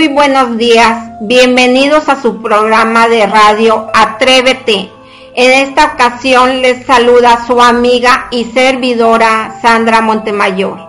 Muy 0.01 0.07
buenos 0.07 0.57
días. 0.57 1.11
Bienvenidos 1.21 2.09
a 2.09 2.19
su 2.19 2.41
programa 2.41 3.07
de 3.07 3.27
radio 3.27 3.87
Atrévete. 3.93 4.89
En 5.35 5.67
esta 5.67 5.93
ocasión 5.93 6.63
les 6.63 6.87
saluda 6.87 7.45
su 7.45 7.61
amiga 7.61 8.25
y 8.31 8.45
servidora 8.45 9.59
Sandra 9.61 10.01
Montemayor. 10.01 10.79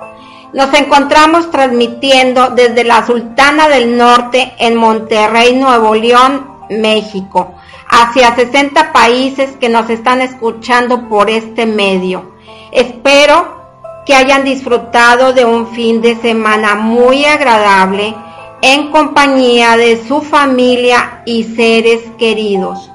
Nos 0.54 0.72
encontramos 0.72 1.50
transmitiendo 1.50 2.52
desde 2.56 2.84
la 2.84 3.04
Sultana 3.04 3.68
del 3.68 3.98
Norte 3.98 4.54
en 4.58 4.76
Monterrey, 4.76 5.56
Nuevo 5.56 5.94
León, 5.94 6.46
México, 6.70 7.52
hacia 7.90 8.34
60 8.34 8.94
países 8.94 9.58
que 9.60 9.68
nos 9.68 9.90
están 9.90 10.22
escuchando 10.22 11.06
por 11.10 11.28
este 11.28 11.66
medio. 11.66 12.32
Espero 12.70 13.60
que 14.06 14.14
hayan 14.14 14.42
disfrutado 14.42 15.34
de 15.34 15.44
un 15.44 15.66
fin 15.66 16.00
de 16.00 16.16
semana 16.16 16.76
muy 16.76 17.26
agradable 17.26 18.16
en 18.62 18.90
compañía 18.90 19.76
de 19.76 20.02
su 20.06 20.20
familia 20.20 21.22
y 21.26 21.44
seres 21.44 22.00
queridos, 22.18 22.90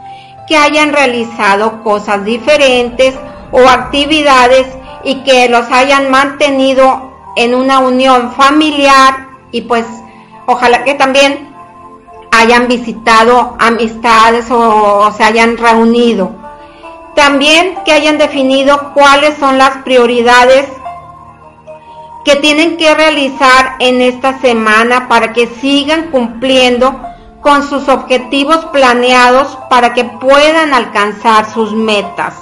que 0.48 0.56
hayan 0.56 0.94
realizado 0.94 1.84
cosas 1.84 2.24
diferentes 2.24 3.14
o 3.52 3.60
actividades 3.68 4.66
y 5.04 5.24
que 5.24 5.50
los 5.50 5.70
hayan 5.72 6.10
mantenido 6.10 7.12
en 7.36 7.54
una 7.54 7.80
unión 7.80 8.32
familiar 8.32 9.28
y 9.52 9.62
pues 9.62 9.86
ojalá 10.46 10.84
que 10.84 10.96
también 10.96 11.50
hayan 12.32 12.68
visitado 12.68 13.56
amistades 13.60 14.46
o, 14.50 15.12
se 15.12 15.24
hayan 15.24 15.58
reunido. 15.58 16.32
También 17.16 17.76
que 17.84 17.92
hayan 17.92 18.18
definido 18.18 18.94
cuáles 18.94 19.38
son 19.38 19.58
las 19.58 19.78
prioridades 19.84 20.68
que 22.28 22.36
tienen 22.36 22.76
que 22.76 22.94
realizar 22.94 23.78
en 23.80 24.02
esta 24.02 24.38
semana 24.42 25.08
para 25.08 25.32
que 25.32 25.48
sigan 25.48 26.12
cumpliendo 26.12 26.94
con 27.40 27.64
sus 27.64 27.88
objetivos 27.88 28.66
planeados 28.66 29.58
para 29.70 29.94
que 29.94 30.04
puedan 30.04 30.74
alcanzar 30.74 31.50
sus 31.50 31.72
metas. 31.72 32.34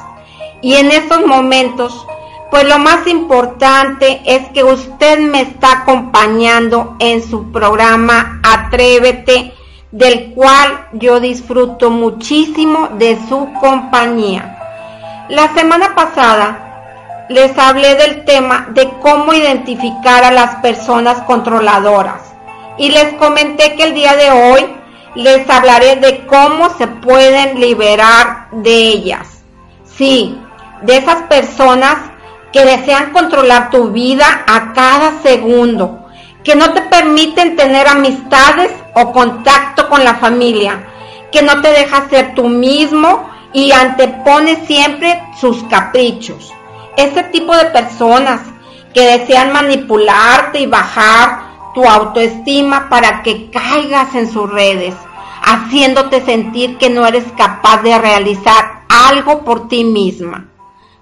Y 0.64 0.74
en 0.74 0.90
estos 0.90 1.28
momentos, 1.28 2.08
pues 2.50 2.68
lo 2.68 2.80
más 2.80 3.06
importante 3.06 4.24
es 4.26 4.48
que 4.56 4.64
usted 4.64 5.20
me 5.20 5.42
está 5.42 5.84
acompañando 5.84 6.96
en 6.98 7.22
su 7.22 7.52
programa 7.52 8.40
Atrévete, 8.42 9.54
del 9.92 10.34
cual 10.34 10.88
yo 10.94 11.20
disfruto 11.20 11.92
muchísimo 11.92 12.90
de 12.98 13.20
su 13.30 13.54
compañía. 13.62 14.58
La 15.30 15.54
semana 15.54 15.94
pasada 15.94 16.65
les 17.28 17.58
hablé 17.58 17.96
del 17.96 18.24
tema 18.24 18.68
de 18.70 18.90
cómo 19.02 19.34
identificar 19.34 20.24
a 20.24 20.32
las 20.32 20.56
personas 20.58 21.22
controladoras 21.22 22.22
y 22.78 22.90
les 22.90 23.14
comenté 23.14 23.76
que 23.76 23.84
el 23.84 23.94
día 23.96 24.16
de 24.16 24.32
hoy 24.32 24.66
les 25.16 25.50
hablaré 25.50 25.96
de 25.96 26.26
cómo 26.28 26.70
se 26.78 26.88
pueden 26.88 27.60
liberar 27.60 28.48
de 28.52 28.76
ellas. 28.76 29.44
Sí, 29.86 30.40
de 30.82 30.98
esas 30.98 31.24
personas 31.24 31.96
que 32.52 32.66
desean 32.66 33.12
controlar 33.12 33.70
tu 33.70 33.90
vida 33.90 34.44
a 34.46 34.74
cada 34.74 35.22
segundo, 35.24 36.06
que 36.44 36.56
no 36.56 36.74
te 36.74 36.82
permiten 36.82 37.56
tener 37.56 37.88
amistades 37.88 38.72
o 38.94 39.12
contacto 39.12 39.90
con 39.90 40.04
la 40.04 40.16
familia, 40.16 40.84
que 41.32 41.42
no 41.42 41.62
te 41.62 41.72
deja 41.72 42.08
ser 42.10 42.36
tú 42.36 42.50
mismo 42.50 43.30
y 43.52 43.72
antepone 43.72 44.66
siempre 44.68 45.24
sus 45.40 45.64
caprichos 45.64 46.54
ese 46.98 47.24
tipo 47.24 47.56
de 47.56 47.66
personas 47.66 48.42
que 48.94 49.18
desean 49.18 49.52
manipularte 49.52 50.60
y 50.60 50.68
bajar 50.68 51.74
tu 51.74 51.84
autoestima 51.86 52.88
para 52.90 53.22
que 53.22 53.52
caigas 53.52 54.16
en 54.16 54.32
sus 54.32 54.50
redes, 54.50 54.96
haciéndote 55.44 56.24
sentir 56.24 56.78
que 56.78 56.90
no 56.90 57.06
eres 57.06 57.26
capaz 57.36 57.82
de 57.84 57.98
realizar 57.98 58.84
algo 58.88 59.44
por 59.44 59.68
ti 59.68 59.84
misma. 59.84 60.48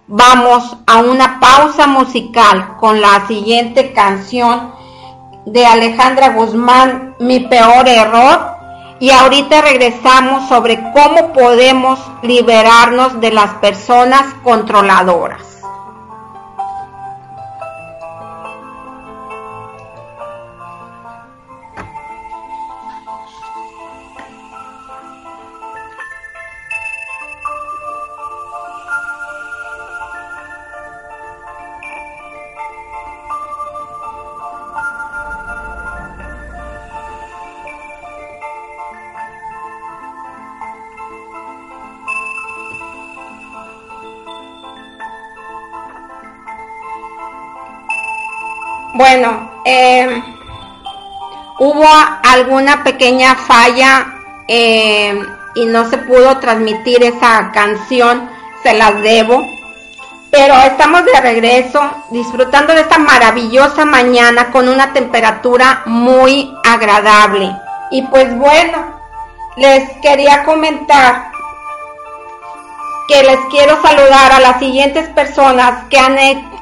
Vamos 0.08 0.76
a 0.88 0.98
una 0.98 1.40
pausa 1.40 1.88
musical 1.88 2.78
con 2.80 3.00
la 3.00 3.26
siguiente 3.28 3.94
canción 3.94 4.74
de 5.46 5.66
Alejandra 5.66 6.30
Guzmán, 6.30 7.16
Mi 7.20 7.42
peor 7.42 7.88
error. 7.88 8.54
Y 9.00 9.12
ahorita 9.12 9.62
regresamos 9.62 10.48
sobre 10.48 10.82
cómo 10.94 11.34
podemos 11.34 12.00
liberarnos 12.22 13.20
de 13.20 13.32
las 13.32 13.56
personas 13.56 14.24
controladoras. 14.44 15.53
Bueno, 49.04 49.52
eh, 49.66 50.24
hubo 51.60 51.86
alguna 52.24 52.86
pequeña 52.86 53.36
falla 53.36 54.16
eh, 54.48 55.22
y 55.56 55.66
no 55.66 55.90
se 55.90 55.98
pudo 55.98 56.38
transmitir 56.38 57.04
esa 57.04 57.52
canción, 57.52 58.30
se 58.64 58.74
las 58.74 59.02
debo. 59.02 59.46
Pero 60.32 60.54
estamos 60.56 61.04
de 61.04 61.20
regreso 61.20 61.82
disfrutando 62.12 62.74
de 62.74 62.80
esta 62.80 62.98
maravillosa 62.98 63.84
mañana 63.84 64.52
con 64.52 64.70
una 64.70 64.94
temperatura 64.94 65.82
muy 65.86 66.56
agradable. 66.64 67.54
Y 67.92 68.04
pues 68.04 68.34
bueno, 68.38 69.02
les 69.58 69.98
quería 70.02 70.46
comentar 70.46 71.30
que 73.10 73.22
les 73.22 73.40
quiero 73.52 73.82
saludar 73.82 74.32
a 74.32 74.40
las 74.40 74.60
siguientes 74.60 75.10
personas 75.10 75.90
que 75.90 75.98
han 75.98 76.16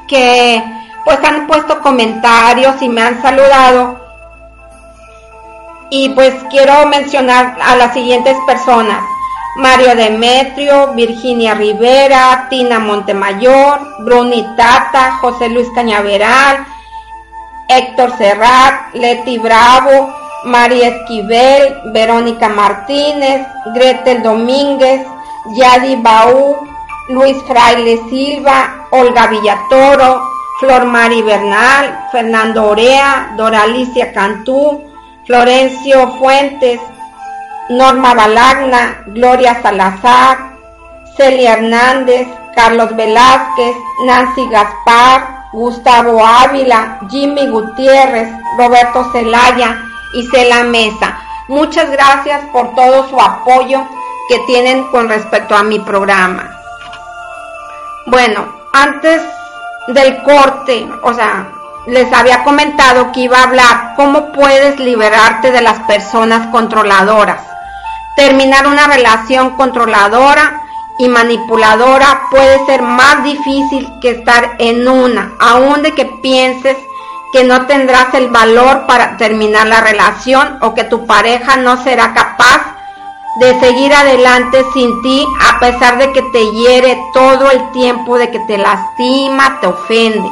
que 0.08 0.81
pues 1.04 1.18
han 1.24 1.46
puesto 1.46 1.80
comentarios 1.80 2.80
y 2.82 2.88
me 2.88 3.02
han 3.02 3.20
saludado. 3.22 4.00
Y 5.90 6.08
pues 6.10 6.34
quiero 6.50 6.86
mencionar 6.86 7.56
a 7.62 7.76
las 7.76 7.92
siguientes 7.92 8.36
personas. 8.46 9.04
Mario 9.56 9.94
Demetrio, 9.94 10.94
Virginia 10.94 11.54
Rivera, 11.54 12.46
Tina 12.48 12.78
Montemayor, 12.78 13.80
Bruni 13.98 14.42
Tata, 14.56 15.18
José 15.20 15.50
Luis 15.50 15.68
Cañaveral, 15.74 16.64
Héctor 17.68 18.16
Serrat, 18.16 18.94
Leti 18.94 19.38
Bravo, 19.38 20.14
María 20.44 20.88
Esquivel, 20.88 21.82
Verónica 21.92 22.48
Martínez, 22.48 23.46
Gretel 23.74 24.22
Domínguez, 24.22 25.06
Yadi 25.54 25.96
Baú, 25.96 26.56
Luis 27.08 27.36
Fraile 27.46 28.00
Silva, 28.08 28.86
Olga 28.90 29.26
Villatoro, 29.26 30.32
Flor 30.62 30.84
Mari 30.84 31.22
Bernal, 31.22 32.06
Fernando 32.12 32.68
Orea, 32.68 33.34
Doralicia 33.36 34.12
Cantú, 34.12 34.80
Florencio 35.26 36.06
Fuentes, 36.20 36.80
Norma 37.68 38.14
Balagna, 38.14 39.02
Gloria 39.06 39.60
Salazar, 39.60 40.52
Celia 41.16 41.54
Hernández, 41.54 42.28
Carlos 42.54 42.94
Velázquez, 42.94 43.74
Nancy 44.06 44.46
Gaspar, 44.50 45.48
Gustavo 45.52 46.24
Ávila, 46.24 47.00
Jimmy 47.10 47.48
Gutiérrez, 47.48 48.28
Roberto 48.56 49.10
Celaya 49.10 49.82
y 50.14 50.24
Cela 50.28 50.62
Mesa. 50.62 51.18
Muchas 51.48 51.90
gracias 51.90 52.40
por 52.52 52.72
todo 52.76 53.08
su 53.08 53.20
apoyo 53.20 53.84
que 54.28 54.38
tienen 54.46 54.84
con 54.92 55.08
respecto 55.08 55.56
a 55.56 55.64
mi 55.64 55.80
programa. 55.80 56.56
Bueno, 58.06 58.46
antes 58.72 59.22
del 59.88 60.22
corte, 60.22 60.88
o 61.02 61.12
sea, 61.12 61.52
les 61.86 62.12
había 62.12 62.44
comentado 62.44 63.10
que 63.12 63.20
iba 63.20 63.38
a 63.38 63.44
hablar 63.44 63.94
cómo 63.96 64.32
puedes 64.32 64.78
liberarte 64.78 65.50
de 65.50 65.62
las 65.62 65.80
personas 65.80 66.46
controladoras. 66.48 67.42
Terminar 68.16 68.66
una 68.66 68.86
relación 68.86 69.56
controladora 69.56 70.62
y 70.98 71.08
manipuladora 71.08 72.22
puede 72.30 72.64
ser 72.66 72.82
más 72.82 73.24
difícil 73.24 73.88
que 74.00 74.10
estar 74.10 74.56
en 74.58 74.86
una, 74.86 75.32
aun 75.40 75.82
de 75.82 75.92
que 75.92 76.04
pienses 76.04 76.76
que 77.32 77.44
no 77.44 77.66
tendrás 77.66 78.12
el 78.14 78.28
valor 78.28 78.86
para 78.86 79.16
terminar 79.16 79.66
la 79.66 79.80
relación 79.80 80.58
o 80.60 80.74
que 80.74 80.84
tu 80.84 81.06
pareja 81.06 81.56
no 81.56 81.82
será 81.82 82.12
capaz 82.12 82.81
de 83.36 83.58
seguir 83.60 83.92
adelante 83.94 84.64
sin 84.74 85.00
ti 85.02 85.26
a 85.40 85.58
pesar 85.58 85.98
de 85.98 86.12
que 86.12 86.22
te 86.22 86.50
hiere 86.50 87.02
todo 87.14 87.50
el 87.50 87.70
tiempo, 87.72 88.18
de 88.18 88.30
que 88.30 88.40
te 88.40 88.58
lastima, 88.58 89.58
te 89.60 89.66
ofende. 89.68 90.30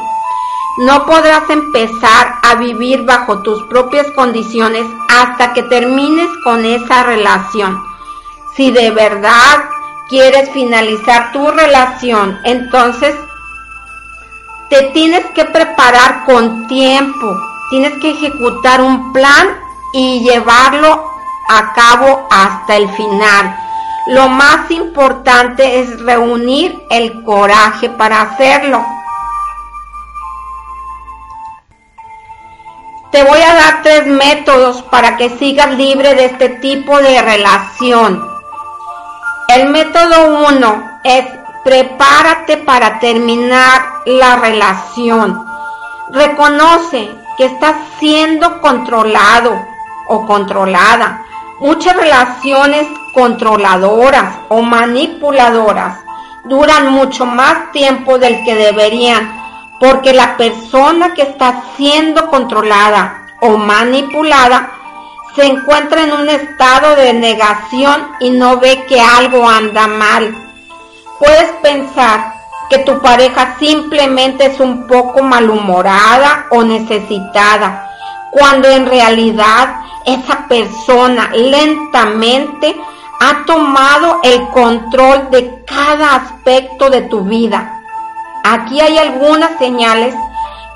No 0.78 1.06
podrás 1.06 1.48
empezar 1.50 2.38
a 2.42 2.54
vivir 2.56 3.04
bajo 3.04 3.42
tus 3.42 3.62
propias 3.64 4.06
condiciones 4.12 4.86
hasta 5.08 5.52
que 5.52 5.62
termines 5.64 6.28
con 6.44 6.64
esa 6.64 7.02
relación. 7.02 7.82
Si 8.54 8.70
de 8.70 8.90
verdad 8.90 9.64
quieres 10.08 10.50
finalizar 10.50 11.32
tu 11.32 11.50
relación, 11.50 12.38
entonces 12.44 13.14
te 14.68 14.82
tienes 14.92 15.24
que 15.34 15.44
preparar 15.44 16.24
con 16.24 16.66
tiempo, 16.68 17.36
tienes 17.70 17.98
que 18.00 18.10
ejecutar 18.10 18.80
un 18.80 19.12
plan 19.12 19.48
y 19.92 20.20
llevarlo 20.20 21.09
a 21.50 21.72
cabo 21.72 22.28
hasta 22.30 22.76
el 22.76 22.88
final. 22.90 23.56
Lo 24.06 24.28
más 24.28 24.70
importante 24.70 25.80
es 25.80 26.00
reunir 26.00 26.80
el 26.90 27.24
coraje 27.24 27.90
para 27.90 28.22
hacerlo. 28.22 28.84
Te 33.10 33.24
voy 33.24 33.40
a 33.40 33.54
dar 33.54 33.82
tres 33.82 34.06
métodos 34.06 34.82
para 34.82 35.16
que 35.16 35.30
sigas 35.30 35.76
libre 35.76 36.14
de 36.14 36.26
este 36.26 36.48
tipo 36.60 36.96
de 36.98 37.20
relación. 37.20 38.24
El 39.48 39.70
método 39.70 40.46
uno 40.48 41.00
es 41.02 41.24
prepárate 41.64 42.58
para 42.58 43.00
terminar 43.00 44.02
la 44.06 44.36
relación. 44.36 45.44
Reconoce 46.10 47.10
que 47.36 47.46
estás 47.46 47.74
siendo 47.98 48.60
controlado 48.60 49.60
o 50.06 50.26
controlada 50.26 51.24
Muchas 51.60 51.94
relaciones 51.94 52.86
controladoras 53.12 54.38
o 54.48 54.62
manipuladoras 54.62 55.98
duran 56.44 56.90
mucho 56.90 57.26
más 57.26 57.70
tiempo 57.72 58.18
del 58.18 58.42
que 58.44 58.54
deberían 58.54 59.30
porque 59.78 60.14
la 60.14 60.38
persona 60.38 61.12
que 61.12 61.20
está 61.20 61.64
siendo 61.76 62.30
controlada 62.30 63.26
o 63.42 63.58
manipulada 63.58 64.70
se 65.36 65.44
encuentra 65.44 66.04
en 66.04 66.14
un 66.14 66.30
estado 66.30 66.96
de 66.96 67.12
negación 67.12 68.08
y 68.20 68.30
no 68.30 68.56
ve 68.56 68.86
que 68.88 68.98
algo 68.98 69.46
anda 69.46 69.86
mal. 69.86 70.34
Puedes 71.18 71.50
pensar 71.62 72.32
que 72.70 72.78
tu 72.78 73.00
pareja 73.02 73.56
simplemente 73.58 74.46
es 74.46 74.60
un 74.60 74.86
poco 74.86 75.22
malhumorada 75.22 76.46
o 76.50 76.62
necesitada, 76.62 77.86
cuando 78.30 78.68
en 78.68 78.86
realidad 78.86 79.89
esa 80.04 80.46
persona 80.48 81.30
lentamente 81.34 82.74
ha 83.20 83.44
tomado 83.44 84.20
el 84.22 84.48
control 84.48 85.30
de 85.30 85.64
cada 85.66 86.16
aspecto 86.16 86.90
de 86.90 87.02
tu 87.02 87.22
vida 87.22 87.80
Aquí 88.42 88.80
hay 88.80 88.96
algunas 88.96 89.58
señales 89.58 90.14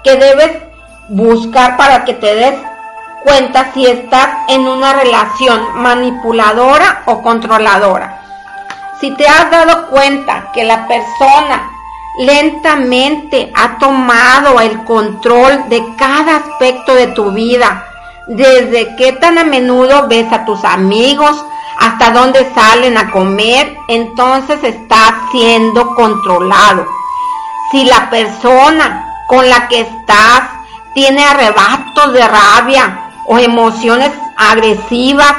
que 0.02 0.16
debes 0.16 0.62
buscar 1.08 1.76
para 1.76 2.04
que 2.04 2.14
te 2.14 2.34
des 2.34 2.54
cuenta 3.22 3.72
si 3.72 3.86
estás 3.86 4.28
en 4.48 4.68
una 4.68 4.92
relación 4.92 5.60
manipuladora 5.74 7.02
o 7.06 7.22
controladora. 7.22 8.20
Si 9.00 9.10
te 9.12 9.26
has 9.26 9.50
dado 9.50 9.88
cuenta 9.88 10.50
que 10.52 10.64
la 10.64 10.86
persona 10.86 11.70
lentamente 12.18 13.50
ha 13.54 13.78
tomado 13.78 14.60
el 14.60 14.84
control 14.84 15.68
de 15.68 15.82
cada 15.96 16.36
aspecto 16.36 16.94
de 16.94 17.08
tu 17.08 17.32
vida, 17.32 17.86
desde 18.26 18.96
qué 18.96 19.12
tan 19.12 19.38
a 19.38 19.44
menudo 19.44 20.08
ves 20.08 20.32
a 20.32 20.44
tus 20.44 20.64
amigos, 20.64 21.44
hasta 21.78 22.10
dónde 22.12 22.50
salen 22.54 22.96
a 22.96 23.10
comer, 23.10 23.76
entonces 23.88 24.62
estás 24.62 25.12
siendo 25.32 25.94
controlado 25.94 26.86
si 27.74 27.84
la 27.84 28.08
persona 28.08 29.04
con 29.26 29.48
la 29.48 29.66
que 29.66 29.80
estás 29.80 30.42
tiene 30.94 31.24
arrebatos 31.24 32.12
de 32.12 32.26
rabia 32.28 33.10
o 33.26 33.36
emociones 33.36 34.12
agresivas, 34.36 35.34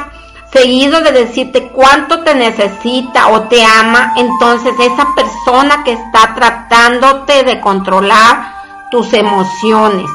seguido 0.52 1.00
de 1.00 1.14
decirte 1.14 1.70
cuánto 1.70 2.24
te 2.24 2.36
necesita 2.36 3.30
o 3.30 3.44
te 3.44 3.64
ama, 3.64 4.16
entonces 4.18 4.74
esa 4.78 5.16
persona 5.16 5.82
que 5.86 5.94
está 5.94 6.36
tratándote 6.36 7.44
de 7.44 7.62
controlar 7.62 8.54
tus 8.92 9.14
emociones. 9.14 10.10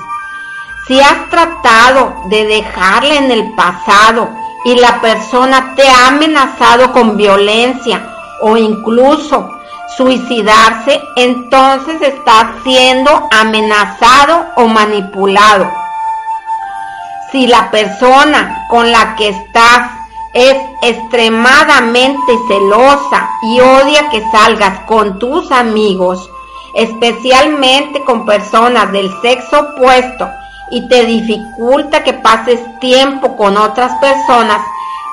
Si 0.91 0.99
has 0.99 1.31
tratado 1.31 2.15
de 2.25 2.47
dejarle 2.47 3.17
en 3.17 3.31
el 3.31 3.55
pasado 3.55 4.29
y 4.65 4.75
la 4.75 5.01
persona 5.01 5.77
te 5.77 5.89
ha 5.89 6.09
amenazado 6.09 6.91
con 6.91 7.17
violencia 7.17 8.13
o 8.41 8.57
incluso 8.57 9.49
suicidarse, 9.97 11.01
entonces 11.15 12.03
está 12.03 12.57
siendo 12.65 13.29
amenazado 13.31 14.47
o 14.57 14.67
manipulado. 14.67 15.71
Si 17.31 17.47
la 17.47 17.71
persona 17.71 18.67
con 18.69 18.91
la 18.91 19.15
que 19.15 19.29
estás 19.29 19.93
es 20.35 20.57
extremadamente 20.83 22.37
celosa 22.49 23.31
y 23.43 23.61
odia 23.61 24.09
que 24.09 24.29
salgas 24.33 24.81
con 24.87 25.21
tus 25.21 25.53
amigos, 25.53 26.29
especialmente 26.75 28.03
con 28.03 28.27
personas 28.27 28.91
del 28.91 29.09
sexo 29.23 29.61
opuesto, 29.61 30.29
y 30.71 30.89
te 30.89 31.05
dificulta 31.05 32.03
que 32.05 32.15
pases 32.15 32.61
tiempo 32.81 33.37
con 33.37 33.57
otras 33.57 33.93
personas, 33.97 34.61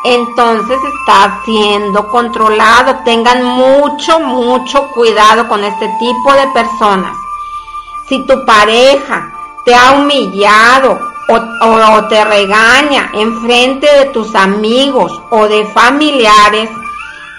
entonces 0.04 0.78
está 0.84 1.42
siendo 1.44 2.08
controlado. 2.10 3.00
Tengan 3.04 3.44
mucho, 3.44 4.20
mucho 4.20 4.90
cuidado 4.92 5.48
con 5.48 5.64
este 5.64 5.88
tipo 6.00 6.34
de 6.34 6.48
personas. 6.48 7.18
Si 8.08 8.26
tu 8.26 8.46
pareja 8.46 9.32
te 9.66 9.76
ha 9.76 9.92
humillado 9.92 11.00
o, 11.30 12.04
te 12.06 12.24
regaña 12.24 13.10
en 13.14 13.42
frente 13.42 13.88
de 13.98 14.06
tus 14.06 14.34
amigos 14.36 15.22
o 15.30 15.48
de 15.48 15.66
familiares, 15.66 16.70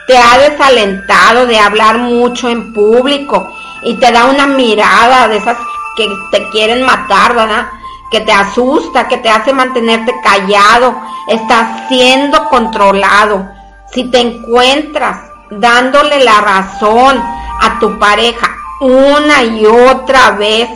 te 0.07 0.19
ha 0.19 0.39
desalentado 0.39 1.47
de 1.47 1.59
hablar 1.59 1.99
mucho 1.99 2.49
en 2.49 2.73
público 2.73 3.51
y 3.83 3.95
te 3.95 4.11
da 4.13 4.27
una 4.27 4.47
mirada 4.47 5.29
de 5.29 5.37
esas 5.37 5.57
que 5.97 6.09
te 6.31 6.49
quieren 6.51 6.83
matar, 6.83 7.35
¿verdad? 7.35 7.69
Que 8.11 8.21
te 8.21 8.33
asusta, 8.33 9.09
que 9.09 9.19
te 9.19 9.29
hace 9.29 9.53
mantenerte 9.53 10.15
callado, 10.23 10.95
estás 11.29 11.89
siendo 11.89 12.49
controlado. 12.49 13.49
Si 13.93 14.11
te 14.11 14.21
encuentras 14.21 15.19
dándole 15.51 16.23
la 16.25 16.41
razón 16.41 17.23
a 17.61 17.79
tu 17.81 17.99
pareja 17.99 18.55
una 18.81 19.43
y 19.43 19.67
otra 19.67 20.33
vez 20.33 20.69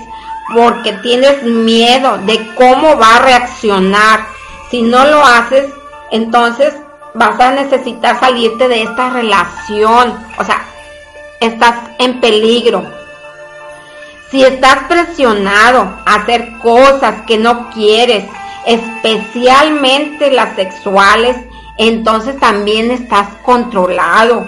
porque 0.54 0.92
tienes 0.94 1.42
miedo 1.42 2.18
de 2.18 2.54
cómo 2.54 2.98
va 2.98 3.16
a 3.16 3.20
reaccionar, 3.20 4.26
si 4.70 4.82
no 4.82 5.04
lo 5.04 5.24
haces, 5.24 5.70
entonces 6.10 6.74
vas 7.14 7.38
a 7.40 7.52
necesitar 7.52 8.18
salirte 8.18 8.68
de 8.68 8.82
esta 8.82 9.10
relación. 9.10 10.14
O 10.38 10.44
sea, 10.44 10.62
estás 11.40 11.76
en 11.98 12.20
peligro. 12.20 12.84
Si 14.32 14.42
estás 14.42 14.84
presionado 14.88 15.94
a 16.06 16.14
hacer 16.14 16.56
cosas 16.62 17.20
que 17.26 17.36
no 17.36 17.68
quieres, 17.68 18.24
especialmente 18.64 20.30
las 20.30 20.56
sexuales, 20.56 21.36
entonces 21.76 22.40
también 22.40 22.90
estás 22.90 23.28
controlado. 23.44 24.46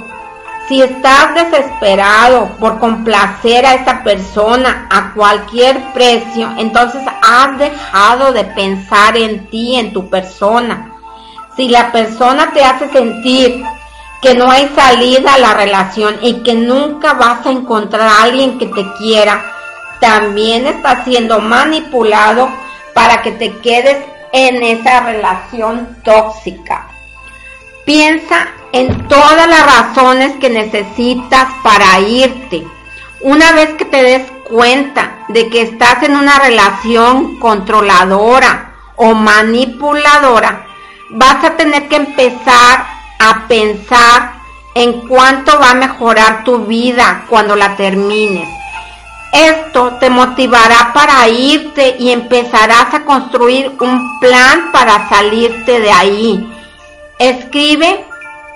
Si 0.69 0.81
estás 0.81 1.35
desesperado 1.35 2.49
por 2.59 2.79
complacer 2.79 3.67
a 3.67 3.75
esta 3.75 4.03
persona 4.03 4.89
a 4.91 5.13
cualquier 5.13 5.79
precio, 5.93 6.51
entonces 6.57 7.03
has 7.21 7.59
dejado 7.59 8.33
de 8.33 8.45
pensar 8.45 9.19
en 9.19 9.51
ti, 9.51 9.77
en 9.77 9.93
tu 9.93 10.09
persona. 10.09 10.93
Si 11.57 11.69
la 11.69 11.93
persona 11.93 12.53
te 12.55 12.65
hace 12.65 12.89
sentir 12.89 13.63
que 14.23 14.35
no 14.35 14.51
hay 14.51 14.67
salida 14.75 15.35
a 15.35 15.39
la 15.39 15.53
relación 15.53 16.17
y 16.23 16.43
que 16.43 16.55
nunca 16.55 17.13
vas 17.13 17.45
a 17.45 17.51
encontrar 17.51 18.09
a 18.09 18.23
alguien 18.23 18.57
que 18.57 18.65
te 18.65 18.91
quiera, 18.95 19.51
también 20.05 20.67
está 20.67 21.03
siendo 21.03 21.41
manipulado 21.41 22.51
para 22.93 23.23
que 23.23 23.33
te 23.33 23.57
quedes 23.61 23.97
en 24.35 24.63
esa 24.63 25.01
relación 25.01 25.97
tóxica. 26.05 26.89
Piensa 27.87 28.49
en 28.73 29.09
todas 29.09 29.49
las 29.49 29.65
razones 29.65 30.35
que 30.37 30.51
necesitas 30.51 31.47
para 31.63 32.01
irte. 32.01 32.67
Una 33.23 33.53
vez 33.53 33.71
que 33.79 33.87
te 33.87 34.03
des 34.03 34.31
cuenta 34.47 35.25
de 35.29 35.49
que 35.49 35.63
estás 35.63 36.03
en 36.03 36.17
una 36.17 36.39
relación 36.39 37.41
controladora 37.41 38.75
o 38.97 39.15
manipuladora, 39.15 40.67
vas 41.13 41.43
a 41.45 41.57
tener 41.57 41.89
que 41.89 41.97
empezar 41.97 42.87
a 43.21 43.49
pensar 43.49 44.35
en 44.75 45.09
cuánto 45.09 45.59
va 45.59 45.71
a 45.71 45.75
mejorar 45.75 46.45
tu 46.45 46.67
vida 46.67 47.25
cuando 47.31 47.57
la 47.57 47.75
termines 47.77 48.64
esto 49.35 49.97
te 49.99 50.11
motivará 50.11 50.93
para 50.95 51.29
irte 51.29 51.97
y 51.99 52.13
empezarás 52.13 52.95
a 52.95 53.05
construir 53.05 53.73
un 53.81 54.21
plan 54.21 54.71
para 54.73 55.09
salirte 55.09 55.81
de 55.81 55.91
ahí. 55.91 56.53
Escribe 57.19 58.05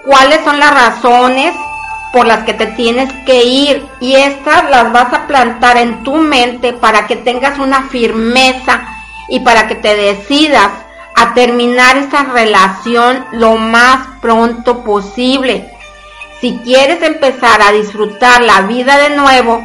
cuáles 0.04 0.42
son 0.44 0.61
las 0.61 0.73
razones 0.73 1.52
por 2.12 2.26
las 2.26 2.44
que 2.44 2.54
te 2.54 2.66
tienes 2.66 3.12
que 3.26 3.42
ir 3.42 3.85
y 4.00 4.14
estas 4.14 4.70
las 4.70 4.92
vas 4.92 5.12
a 5.12 5.26
plantar 5.26 5.78
en 5.78 6.04
tu 6.04 6.14
mente 6.14 6.73
para 6.73 7.08
que 7.08 7.16
tengas 7.16 7.58
una 7.58 7.88
firmeza 7.88 8.82
y 9.28 9.40
para 9.40 9.66
que 9.66 9.75
te 9.75 9.97
decidas 9.97 10.70
a 11.16 11.35
terminar 11.35 11.97
esa 11.97 12.23
relación 12.23 13.25
lo 13.32 13.56
más 13.56 14.06
pronto 14.20 14.85
posible. 14.85 15.68
Si 16.40 16.56
quieres 16.58 17.02
empezar 17.02 17.61
a 17.62 17.73
disfrutar 17.73 18.42
la 18.42 18.61
vida 18.62 18.97
de 18.99 19.16
nuevo, 19.16 19.61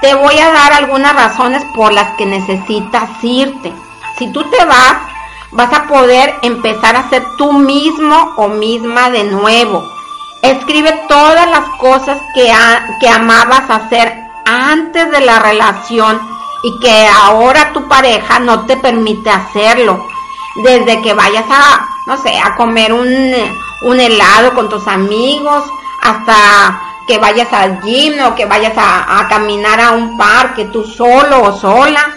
te 0.00 0.14
voy 0.14 0.38
a 0.38 0.52
dar 0.52 0.72
algunas 0.72 1.14
razones 1.14 1.64
por 1.74 1.92
las 1.92 2.16
que 2.16 2.26
necesitas 2.26 3.08
irte. 3.22 3.72
Si 4.18 4.28
tú 4.32 4.44
te 4.50 4.64
vas, 4.64 4.96
vas 5.52 5.72
a 5.72 5.84
poder 5.84 6.34
empezar 6.42 6.96
a 6.96 7.08
ser 7.08 7.24
tú 7.38 7.52
mismo 7.52 8.34
o 8.36 8.48
misma 8.48 9.10
de 9.10 9.24
nuevo. 9.24 9.82
Escribe 10.42 10.92
todas 11.08 11.48
las 11.48 11.64
cosas 11.78 12.20
que, 12.34 12.52
que 13.00 13.08
amabas 13.08 13.70
hacer 13.70 14.14
antes 14.44 15.10
de 15.10 15.20
la 15.20 15.38
relación 15.38 16.20
y 16.62 16.78
que 16.80 17.08
ahora 17.22 17.72
tu 17.72 17.88
pareja 17.88 18.38
no 18.40 18.66
te 18.66 18.76
permite 18.76 19.30
hacerlo. 19.30 20.06
Desde 20.56 21.02
que 21.02 21.14
vayas 21.14 21.46
a, 21.48 21.86
no 22.06 22.16
sé, 22.16 22.38
a 22.38 22.54
comer 22.56 22.92
un, 22.92 23.08
un 23.82 24.00
helado 24.00 24.54
con 24.54 24.68
tus 24.68 24.86
amigos, 24.86 25.64
hasta 26.02 26.80
que 27.06 27.18
vayas 27.18 27.52
al 27.52 27.80
gym 27.82 28.22
o 28.24 28.34
que 28.34 28.46
vayas 28.46 28.74
a, 28.76 29.26
caminar 29.28 29.80
a 29.80 29.92
un 29.92 30.16
parque 30.16 30.66
tú 30.66 30.84
solo 30.84 31.42
o 31.42 31.58
sola. 31.58 32.14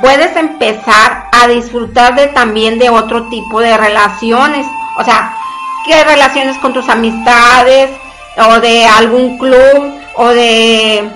Puedes 0.00 0.34
empezar 0.36 1.28
a 1.32 1.46
disfrutar 1.48 2.14
de 2.14 2.28
también 2.28 2.78
de 2.78 2.88
otro 2.88 3.28
tipo 3.28 3.60
de 3.60 3.76
relaciones. 3.76 4.66
O 4.96 5.04
sea, 5.04 5.36
¿qué 5.84 6.02
relaciones 6.04 6.56
con 6.58 6.72
tus 6.72 6.88
amistades 6.88 7.90
o 8.36 8.60
de 8.60 8.86
algún 8.86 9.38
club 9.38 10.00
o 10.14 10.28
de 10.28 11.10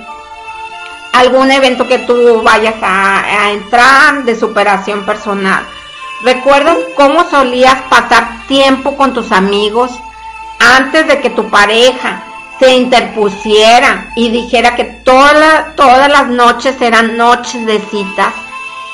algún 1.14 1.50
evento 1.50 1.86
que 1.86 1.98
tú 2.00 2.42
vayas 2.42 2.74
a, 2.82 3.52
entrar 3.52 4.24
de 4.24 4.38
superación 4.38 5.04
personal. 5.06 5.64
¿Recuerdas 6.22 6.76
cómo 6.96 7.28
solías 7.30 7.80
pasar 7.88 8.46
tiempo 8.48 8.96
con 8.96 9.14
tus 9.14 9.30
amigos 9.30 9.92
antes 10.58 11.06
de 11.06 11.20
que 11.20 11.30
tu 11.30 11.48
pareja 11.50 12.22
se 12.58 12.74
interpusiera 12.74 14.12
y 14.16 14.30
dijera 14.30 14.76
que 14.76 14.84
todas 14.84 16.10
las 16.10 16.28
noches 16.28 16.80
eran 16.80 17.16
noches 17.16 17.66
de 17.66 17.80
citas? 17.80 18.32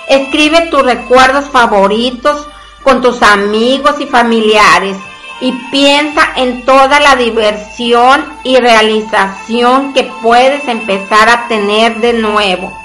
Escribe 0.08 0.68
tus 0.70 0.82
recuerdos 0.82 1.46
favoritos 1.50 2.46
con 2.82 3.00
tus 3.00 3.22
amigos 3.22 4.00
y 4.00 4.06
familiares 4.06 4.96
y 5.40 5.52
piensa 5.70 6.32
en 6.36 6.64
toda 6.64 7.00
la 7.00 7.16
diversión 7.16 8.24
y 8.44 8.58
realización 8.58 9.92
que 9.92 10.04
puedes 10.22 10.66
empezar 10.68 11.28
a 11.28 11.48
tener 11.48 12.00
de 12.00 12.12
nuevo. 12.14 12.76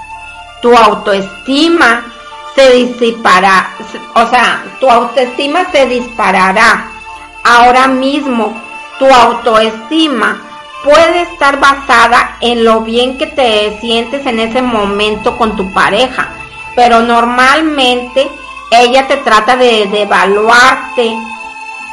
Tu 0.61 0.75
autoestima 0.75 2.05
se 2.55 2.71
disipará, 2.71 3.71
o 4.13 4.29
sea, 4.29 4.63
tu 4.79 4.89
autoestima 4.89 5.69
se 5.71 5.85
disparará. 5.87 6.91
Ahora 7.43 7.87
mismo 7.87 8.59
tu 8.97 9.05
autoestima 9.05 10.41
puede 10.85 11.23
estar 11.23 11.59
basada 11.59 12.37
en 12.41 12.63
lo 12.63 12.81
bien 12.81 13.17
que 13.17 13.25
te 13.25 13.77
sientes 13.81 14.25
en 14.27 14.39
ese 14.39 14.61
momento 14.61 15.35
con 15.35 15.55
tu 15.55 15.73
pareja, 15.73 16.29
pero 16.75 17.01
normalmente 17.01 18.29
ella 18.69 19.07
te 19.07 19.17
trata 19.17 19.57
de, 19.57 19.87
de 19.87 20.07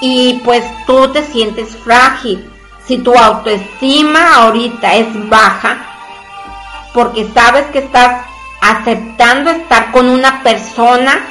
y 0.03 0.41
pues 0.45 0.63
tú 0.87 1.09
te 1.09 1.25
sientes 1.25 1.75
frágil. 1.77 2.47
Si 2.87 2.99
tu 2.99 3.15
autoestima 3.15 4.37
ahorita 4.37 4.95
es 4.97 5.29
baja, 5.31 5.79
porque 6.93 7.27
sabes 7.33 7.65
que 7.73 7.79
estás 7.79 8.27
aceptando 8.61 9.51
estar 9.51 9.91
con 9.91 10.09
una 10.11 10.43
persona 10.43 11.25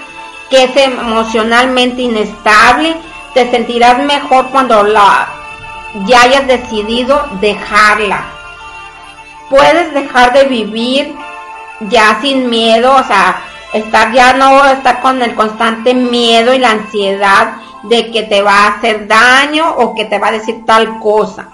que 0.49 0.63
es 0.63 0.75
emocionalmente 0.77 2.01
inestable, 2.01 2.95
te 3.35 3.51
sentirás 3.51 3.99
mejor 3.99 4.49
cuando 4.49 4.83
la 4.83 5.40
ya 6.05 6.21
hayas 6.21 6.47
decidido 6.47 7.21
dejarla. 7.39 8.23
Puedes 9.49 9.93
dejar 9.93 10.33
de 10.33 10.45
vivir 10.45 11.15
ya 11.81 12.19
sin 12.21 12.49
miedo, 12.49 12.95
o 12.95 13.03
sea, 13.03 13.41
estar 13.73 14.11
ya 14.11 14.33
no 14.33 14.65
estar 14.65 15.01
con 15.01 15.21
el 15.21 15.35
constante 15.35 15.93
miedo 15.93 16.53
y 16.53 16.59
la 16.59 16.71
ansiedad 16.71 17.53
de 17.83 18.11
que 18.11 18.23
te 18.23 18.41
va 18.41 18.65
a 18.65 18.67
hacer 18.67 19.07
daño 19.07 19.69
o 19.69 19.95
que 19.95 20.05
te 20.05 20.19
va 20.19 20.27
a 20.27 20.33
decir 20.33 20.65
tal 20.65 20.99
cosa. 20.99 21.47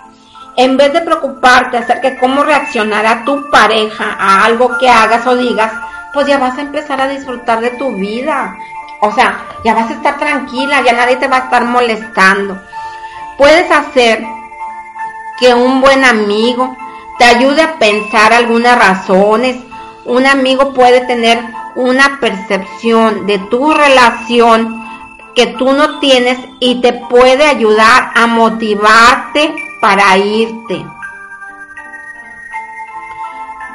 En 0.55 0.75
vez 0.75 0.91
de 0.91 1.01
preocuparte 1.01 1.77
acerca 1.77 2.09
de 2.09 2.17
cómo 2.17 2.43
reaccionará 2.43 3.23
tu 3.23 3.49
pareja 3.51 4.15
a 4.19 4.43
algo 4.43 4.77
que 4.79 4.89
hagas 4.89 5.25
o 5.27 5.35
digas, 5.35 5.71
pues 6.13 6.25
ya 6.27 6.39
vas 6.39 6.57
a 6.57 6.61
empezar 6.61 6.99
a 6.99 7.07
disfrutar 7.07 7.61
de 7.61 7.71
tu 7.71 7.91
vida. 7.91 8.57
O 9.01 9.11
sea, 9.11 9.39
ya 9.63 9.75
vas 9.75 9.91
a 9.91 9.93
estar 9.93 10.17
tranquila, 10.17 10.81
ya 10.81 10.93
nadie 10.93 11.17
te 11.17 11.27
va 11.27 11.37
a 11.37 11.41
estar 11.41 11.63
molestando. 11.63 12.59
Puedes 13.37 13.69
hacer 13.71 14.23
que 15.39 15.53
un 15.53 15.81
buen 15.81 16.03
amigo 16.03 16.75
te 17.19 17.25
ayude 17.25 17.61
a 17.61 17.77
pensar 17.77 18.33
algunas 18.33 18.77
razones. 18.77 19.57
Un 20.05 20.25
amigo 20.25 20.73
puede 20.73 21.01
tener 21.01 21.39
una 21.75 22.19
percepción 22.19 23.27
de 23.27 23.37
tu 23.37 23.71
relación 23.73 24.83
que 25.35 25.47
tú 25.47 25.71
no 25.71 25.99
tienes 25.99 26.39
y 26.59 26.81
te 26.81 26.93
puede 26.93 27.45
ayudar 27.45 28.11
a 28.15 28.25
motivarte 28.25 29.53
para 29.79 30.17
irte. 30.17 30.83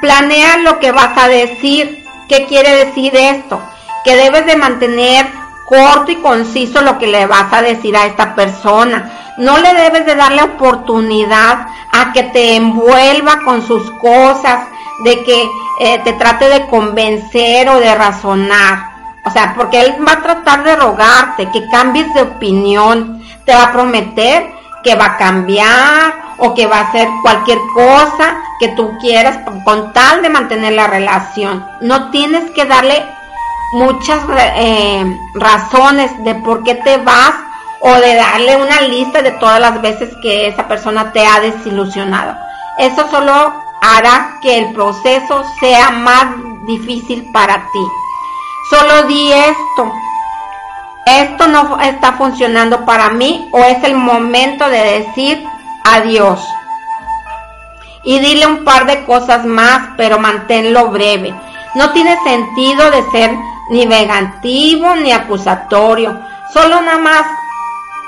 Planea 0.01 0.57
lo 0.57 0.79
que 0.79 0.91
vas 0.91 1.17
a 1.17 1.29
decir. 1.29 2.03
¿Qué 2.27 2.45
quiere 2.47 2.85
decir 2.85 3.15
esto? 3.15 3.61
Que 4.03 4.17
debes 4.17 4.45
de 4.45 4.57
mantener 4.57 5.25
corto 5.65 6.11
y 6.11 6.15
conciso 6.17 6.81
lo 6.81 6.97
que 6.97 7.07
le 7.07 7.25
vas 7.25 7.51
a 7.53 7.61
decir 7.61 7.95
a 7.95 8.05
esta 8.05 8.35
persona. 8.35 9.22
No 9.37 9.57
le 9.57 9.73
debes 9.73 10.05
de 10.05 10.15
darle 10.15 10.43
oportunidad 10.43 11.67
a 11.91 12.13
que 12.13 12.23
te 12.23 12.55
envuelva 12.55 13.41
con 13.43 13.65
sus 13.65 13.89
cosas, 13.91 14.67
de 15.03 15.23
que 15.23 15.49
eh, 15.79 15.99
te 16.03 16.13
trate 16.13 16.49
de 16.49 16.67
convencer 16.67 17.67
o 17.69 17.79
de 17.79 17.95
razonar. 17.95 18.93
O 19.25 19.31
sea, 19.31 19.53
porque 19.55 19.81
él 19.81 19.95
va 20.05 20.13
a 20.13 20.21
tratar 20.21 20.63
de 20.63 20.75
rogarte 20.75 21.49
que 21.51 21.67
cambies 21.69 22.13
de 22.13 22.23
opinión, 22.23 23.21
te 23.45 23.55
va 23.55 23.63
a 23.63 23.71
prometer 23.71 24.51
que 24.83 24.95
va 24.95 25.05
a 25.05 25.17
cambiar 25.17 26.13
o 26.37 26.53
que 26.53 26.67
va 26.67 26.79
a 26.79 26.89
hacer 26.89 27.07
cualquier 27.21 27.57
cosa 27.73 28.35
que 28.59 28.69
tú 28.69 28.97
quieras 28.99 29.39
con 29.63 29.93
tal 29.93 30.21
de 30.21 30.29
mantener 30.29 30.73
la 30.73 30.87
relación. 30.87 31.65
No 31.81 32.11
tienes 32.11 32.51
que 32.51 32.65
darle 32.65 33.03
muchas 33.73 34.19
eh, 34.57 35.05
razones 35.35 36.11
de 36.23 36.35
por 36.35 36.63
qué 36.63 36.75
te 36.75 36.97
vas 36.97 37.33
o 37.85 37.93
de 37.95 38.15
darle 38.15 38.55
una 38.55 38.79
lista 38.81 39.21
de 39.21 39.31
todas 39.31 39.59
las 39.59 39.81
veces 39.81 40.15
que 40.21 40.47
esa 40.47 40.69
persona 40.69 41.11
te 41.11 41.25
ha 41.27 41.41
desilusionado. 41.41 42.33
Eso 42.77 43.09
solo 43.09 43.53
hará 43.81 44.37
que 44.41 44.57
el 44.57 44.73
proceso 44.73 45.43
sea 45.59 45.91
más 45.91 46.27
difícil 46.65 47.29
para 47.33 47.57
ti. 47.73 47.87
Solo 48.69 49.03
di 49.07 49.33
esto. 49.33 49.91
Esto 51.05 51.47
no 51.47 51.77
está 51.81 52.13
funcionando 52.13 52.85
para 52.85 53.09
mí 53.09 53.49
o 53.51 53.59
es 53.65 53.83
el 53.83 53.95
momento 53.95 54.69
de 54.69 54.99
decir 54.99 55.45
adiós. 55.83 56.39
Y 58.05 58.19
dile 58.19 58.47
un 58.47 58.63
par 58.63 58.85
de 58.85 59.03
cosas 59.03 59.45
más, 59.45 59.89
pero 59.97 60.19
manténlo 60.19 60.87
breve. 60.87 61.35
No 61.75 61.91
tiene 61.91 62.17
sentido 62.23 62.89
de 62.91 63.03
ser 63.11 63.31
ni 63.71 63.85
negativo 63.85 64.95
ni 64.95 65.11
acusatorio. 65.11 66.17
Solo 66.53 66.81
nada 66.81 66.99
más 66.99 67.25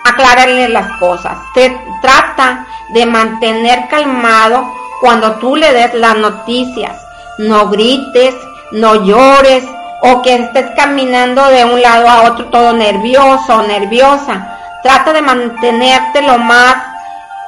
aclararle 0.05 0.69
las 0.69 0.91
cosas. 0.99 1.37
Se 1.53 1.77
trata 2.01 2.65
de 2.89 3.05
mantener 3.05 3.87
calmado 3.89 4.71
cuando 5.01 5.33
tú 5.33 5.55
le 5.55 5.73
des 5.73 5.93
las 5.95 6.17
noticias. 6.17 6.95
No 7.37 7.67
grites, 7.69 8.35
no 8.71 9.03
llores, 9.03 9.65
o 10.01 10.21
que 10.21 10.35
estés 10.35 10.67
caminando 10.75 11.45
de 11.47 11.65
un 11.65 11.81
lado 11.81 12.07
a 12.07 12.23
otro 12.23 12.45
todo 12.45 12.73
nervioso 12.73 13.55
o 13.55 13.63
nerviosa. 13.63 14.57
Trata 14.83 15.13
de 15.13 15.21
mantenerte 15.21 16.21
lo 16.21 16.37
más 16.37 16.75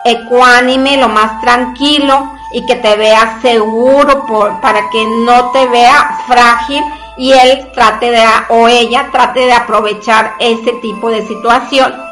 ecuánime, 0.04 0.98
lo 0.98 1.10
más 1.10 1.40
tranquilo 1.42 2.34
y 2.52 2.66
que 2.66 2.76
te 2.76 2.96
veas 2.96 3.42
seguro 3.42 4.26
para 4.62 4.90
que 4.90 5.06
no 5.26 5.52
te 5.52 5.68
vea 5.68 6.18
frágil 6.28 6.84
y 7.18 7.34
él 7.34 7.72
trate 7.74 8.12
de 8.12 8.24
o 8.50 8.68
ella 8.68 9.10
trate 9.12 9.42
de 9.42 9.54
aprovechar 9.54 10.34
ese 10.40 10.74
tipo 10.74 11.10
de 11.10 11.26
situación 11.28 12.07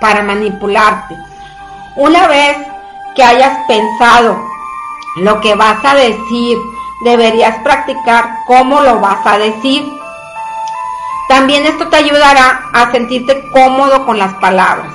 para 0.00 0.22
manipularte. 0.22 1.16
Una 1.96 2.26
vez 2.26 2.56
que 3.14 3.22
hayas 3.22 3.58
pensado 3.66 4.42
lo 5.16 5.40
que 5.40 5.54
vas 5.54 5.84
a 5.84 5.94
decir, 5.94 6.58
deberías 7.04 7.58
practicar 7.58 8.44
cómo 8.46 8.80
lo 8.80 9.00
vas 9.00 9.24
a 9.26 9.38
decir. 9.38 9.84
También 11.28 11.66
esto 11.66 11.88
te 11.88 11.96
ayudará 11.96 12.70
a 12.72 12.90
sentirte 12.90 13.48
cómodo 13.50 14.04
con 14.06 14.18
las 14.18 14.34
palabras. 14.34 14.94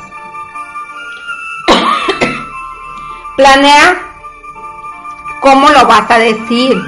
Planea 3.38 3.98
cómo 5.42 5.70
lo 5.70 5.86
vas 5.86 6.10
a 6.10 6.18
decir. 6.18 6.82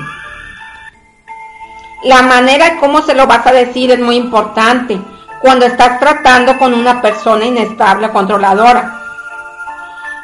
La 2.04 2.22
manera 2.24 2.68
en 2.68 2.78
cómo 2.80 3.02
se 3.02 3.14
lo 3.14 3.28
vas 3.28 3.46
a 3.46 3.52
decir 3.52 3.92
es 3.92 4.00
muy 4.00 4.16
importante 4.16 5.00
cuando 5.42 5.66
estás 5.66 6.00
tratando 6.00 6.58
con 6.58 6.74
una 6.74 7.02
persona 7.02 7.46
inestable 7.46 8.08
o 8.08 8.14
controladora. 8.14 9.02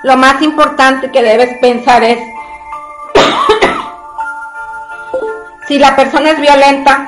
Lo 0.03 0.17
más 0.17 0.41
importante 0.41 1.11
que 1.11 1.23
debes 1.23 1.57
pensar 1.59 2.03
es 2.03 2.19
si 5.67 5.79
la 5.79 5.95
persona 5.95 6.31
es 6.31 6.41
violenta 6.41 7.07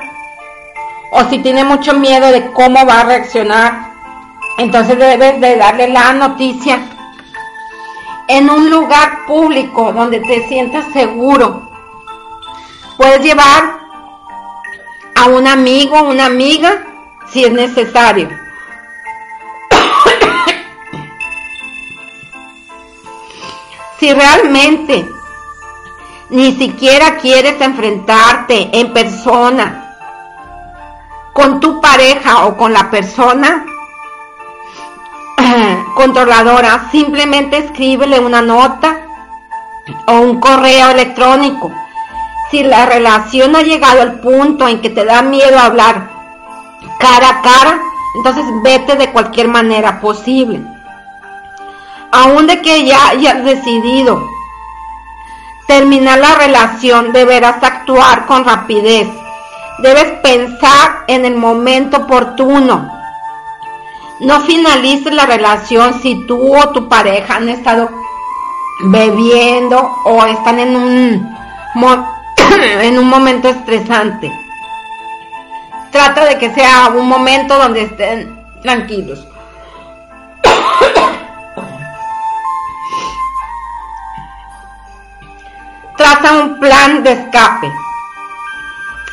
o 1.11 1.23
si 1.29 1.39
tiene 1.39 1.63
mucho 1.63 1.93
miedo 1.93 2.31
de 2.31 2.51
cómo 2.51 2.85
va 2.85 3.01
a 3.01 3.05
reaccionar, 3.05 3.91
entonces 4.57 4.97
debes 4.97 5.41
de 5.41 5.57
darle 5.57 5.89
la 5.89 6.13
noticia 6.13 6.79
en 8.27 8.49
un 8.49 8.69
lugar 8.69 9.25
público 9.25 9.91
donde 9.91 10.19
te 10.19 10.47
sientas 10.47 10.85
seguro. 10.93 11.69
Puedes 12.97 13.21
llevar 13.21 13.79
a 15.15 15.25
un 15.25 15.47
amigo, 15.47 16.01
una 16.03 16.25
amiga, 16.25 16.83
si 17.31 17.43
es 17.43 17.51
necesario. 17.51 18.29
si 23.99 24.13
realmente 24.13 25.09
ni 26.29 26.53
siquiera 26.53 27.17
quieres 27.17 27.59
enfrentarte 27.61 28.69
en 28.73 28.93
persona 28.93 29.81
con 31.33 31.59
tu 31.59 31.81
pareja 31.81 32.45
o 32.45 32.55
con 32.55 32.73
la 32.73 32.89
persona 32.89 33.65
controladora, 35.95 36.89
simplemente 36.91 37.57
escríbele 37.57 38.19
una 38.19 38.41
nota 38.41 39.01
o 40.07 40.13
un 40.13 40.39
correo 40.39 40.91
electrónico. 40.91 41.71
Si 42.51 42.63
la 42.63 42.85
relación 42.85 43.55
ha 43.55 43.61
llegado 43.61 44.01
al 44.01 44.19
punto 44.19 44.67
en 44.67 44.81
que 44.81 44.89
te 44.89 45.03
da 45.03 45.21
miedo 45.21 45.59
hablar 45.59 46.14
cara 46.99 47.29
a 47.29 47.41
cara, 47.41 47.81
entonces 48.15 48.45
vete 48.63 48.95
de 48.95 49.11
cualquier 49.11 49.47
manera 49.47 49.99
posible. 49.99 50.61
Aún 52.11 52.47
de 52.47 52.61
que 52.61 52.85
ya 52.85 53.09
hayas 53.09 53.43
decidido 53.43 54.25
terminar 55.67 56.19
la 56.19 56.35
relación, 56.35 57.11
deberás 57.11 57.61
actuar 57.61 58.25
con 58.25 58.45
rapidez. 58.45 59.07
Debes 59.79 60.19
pensar 60.21 61.03
en 61.07 61.25
el 61.25 61.35
momento 61.35 61.97
oportuno. 61.97 62.91
No 64.21 64.39
finalices 64.41 65.13
la 65.13 65.25
relación 65.25 65.99
si 66.01 66.25
tú 66.25 66.55
o 66.55 66.69
tu 66.69 66.87
pareja 66.87 67.35
han 67.35 67.49
estado 67.49 67.89
bebiendo 68.83 69.77
o 70.05 70.23
están 70.25 70.59
en 70.59 70.75
un, 70.75 71.35
en 72.81 72.97
un 72.97 73.09
momento 73.09 73.49
estresante. 73.49 74.44
Trata 75.95 76.25
de 76.25 76.37
que 76.37 76.53
sea 76.53 76.91
un 76.93 77.07
momento 77.07 77.57
donde 77.57 77.83
estén 77.83 78.45
tranquilos. 78.61 79.25
Trata 85.95 86.33
un 86.33 86.59
plan 86.59 87.01
de 87.01 87.13
escape. 87.13 87.71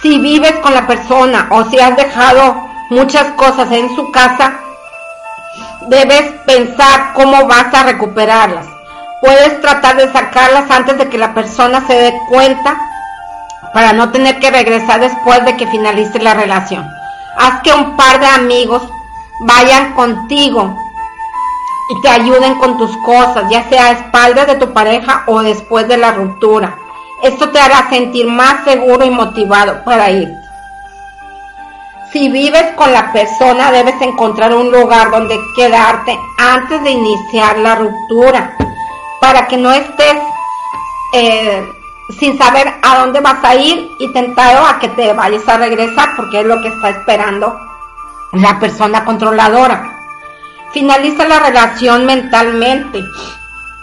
Si 0.03 0.18
vives 0.18 0.59
con 0.59 0.75
la 0.75 0.88
persona 0.88 1.47
o 1.53 1.62
si 1.66 1.79
has 1.79 1.97
dejado 1.97 2.68
muchas 2.90 3.31
cosas 3.35 3.71
en 3.71 3.95
su 3.95 4.11
casa, 4.11 4.55
debes 5.87 6.33
pensar 6.45 7.12
cómo 7.14 7.47
vas 7.47 7.73
a 7.73 7.85
recuperarlas. 7.85 8.66
Puedes 9.21 9.61
tratar 9.61 9.99
de 9.99 10.12
sacarlas 10.12 10.68
antes 10.68 10.99
de 10.99 11.09
que 11.09 11.18
la 11.18 11.33
persona 11.33 11.87
se 11.87 11.95
dé 11.95 12.12
cuenta 12.29 12.77
para 13.73 13.93
no 13.93 14.11
tener 14.11 14.39
que 14.39 14.51
regresar 14.51 15.01
después 15.01 15.45
de 15.45 15.57
que 15.57 15.67
finalice 15.67 16.19
la 16.21 16.35
relación. 16.35 16.87
Haz 17.37 17.63
que 17.63 17.73
un 17.73 17.97
par 17.97 18.21
de 18.21 18.27
amigos 18.27 18.83
vayan 19.41 19.95
contigo 19.95 20.77
y 21.91 22.01
te 22.01 22.09
ayuden 22.09 22.55
con 22.57 22.79
tus 22.79 22.97
cosas, 22.99 23.45
ya 23.51 23.69
sea 23.69 23.87
a 23.87 23.93
espaldas 23.93 24.47
de 24.47 24.55
tu 24.57 24.73
pareja 24.73 25.25
o 25.27 25.43
después 25.43 25.89
de 25.89 25.97
la 25.97 26.13
ruptura. 26.13 26.77
Esto 27.23 27.51
te 27.51 27.61
hará 27.61 27.89
sentir 27.89 28.27
más 28.27 28.65
seguro 28.65 29.05
y 29.05 29.11
motivado 29.11 29.85
para 29.85 30.11
ir. 30.11 30.29
Si 32.13 32.29
vives 32.29 32.73
con 32.77 32.93
la 32.93 33.11
persona, 33.13 33.71
debes 33.73 34.01
encontrar 34.03 34.55
un 34.55 34.71
lugar 34.71 35.11
donde 35.11 35.39
quedarte 35.57 36.19
antes 36.37 36.83
de 36.83 36.91
iniciar 36.91 37.59
la 37.59 37.77
ruptura, 37.77 38.55
para 39.21 39.47
que 39.47 39.57
no 39.57 39.73
estés 39.73 40.17
eh, 41.15 41.63
sin 42.09 42.37
saber 42.38 42.73
a 42.83 42.99
dónde 42.99 43.21
vas 43.21 43.43
a 43.43 43.55
ir 43.55 43.91
y 43.99 44.09
tentado 44.09 44.67
a 44.67 44.79
que 44.79 44.88
te 44.88 45.12
vayas 45.12 45.49
a 45.49 45.59
regresar, 45.59 46.11
porque 46.17 46.41
es 46.41 46.47
lo 46.47 46.61
que 46.61 46.69
está 46.69 46.91
esperando 46.91 47.59
la 48.33 48.59
persona 48.59 49.05
controladora. 49.05 49.99
Finaliza 50.73 51.27
la 51.27 51.38
relación 51.41 52.07
mentalmente. 52.07 53.05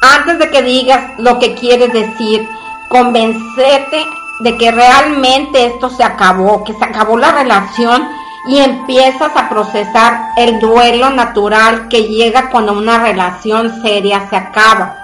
Antes 0.02 0.40
de 0.40 0.50
que 0.50 0.62
digas 0.64 1.20
lo 1.20 1.40
que 1.40 1.56
quieres 1.56 1.94
decir, 1.94 2.48
convencete 2.90 4.06
de 4.40 4.58
que 4.58 4.72
realmente 4.72 5.66
esto 5.66 5.90
se 5.90 6.04
acabó, 6.04 6.64
que 6.64 6.74
se 6.74 6.84
acabó 6.84 7.18
la 7.18 7.32
relación 7.32 8.08
y 8.48 8.60
empiezas 8.60 9.36
a 9.36 9.50
procesar 9.50 10.30
el 10.38 10.60
duelo 10.60 11.10
natural 11.10 11.90
que 11.90 12.08
llega 12.08 12.50
cuando 12.50 12.74
una 12.74 13.04
relación 13.04 13.82
seria 13.82 14.28
se 14.30 14.38
acaba. 14.38 14.96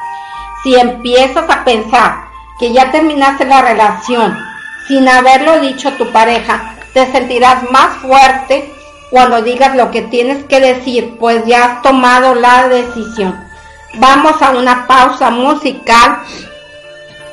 Si 0.64 0.76
empiezas 0.76 1.48
a 1.50 1.64
pensar 1.64 2.25
que 2.60 2.72
ya 2.72 2.92
terminaste 2.92 3.46
la 3.46 3.62
relación 3.62 4.38
sin 4.88 5.08
haberlo 5.08 5.60
dicho 5.62 5.90
a 5.90 5.98
tu 5.98 6.12
pareja, 6.12 6.76
te 6.94 7.12
sentirás 7.12 7.70
más 7.72 7.98
fuerte 7.98 8.72
cuando 9.10 9.42
digas 9.42 9.76
lo 9.76 9.92
que 9.92 10.04
tienes 10.04 10.44
que 10.46 10.60
decir, 10.60 11.18
pues 11.20 11.46
ya 11.46 11.66
has 11.66 11.82
tomado 11.82 12.36
la 12.36 12.68
decisión. 12.68 13.44
Vamos 13.96 14.42
a 14.42 14.52
una 14.52 14.88
pausa 14.88 15.30
musical 15.30 16.20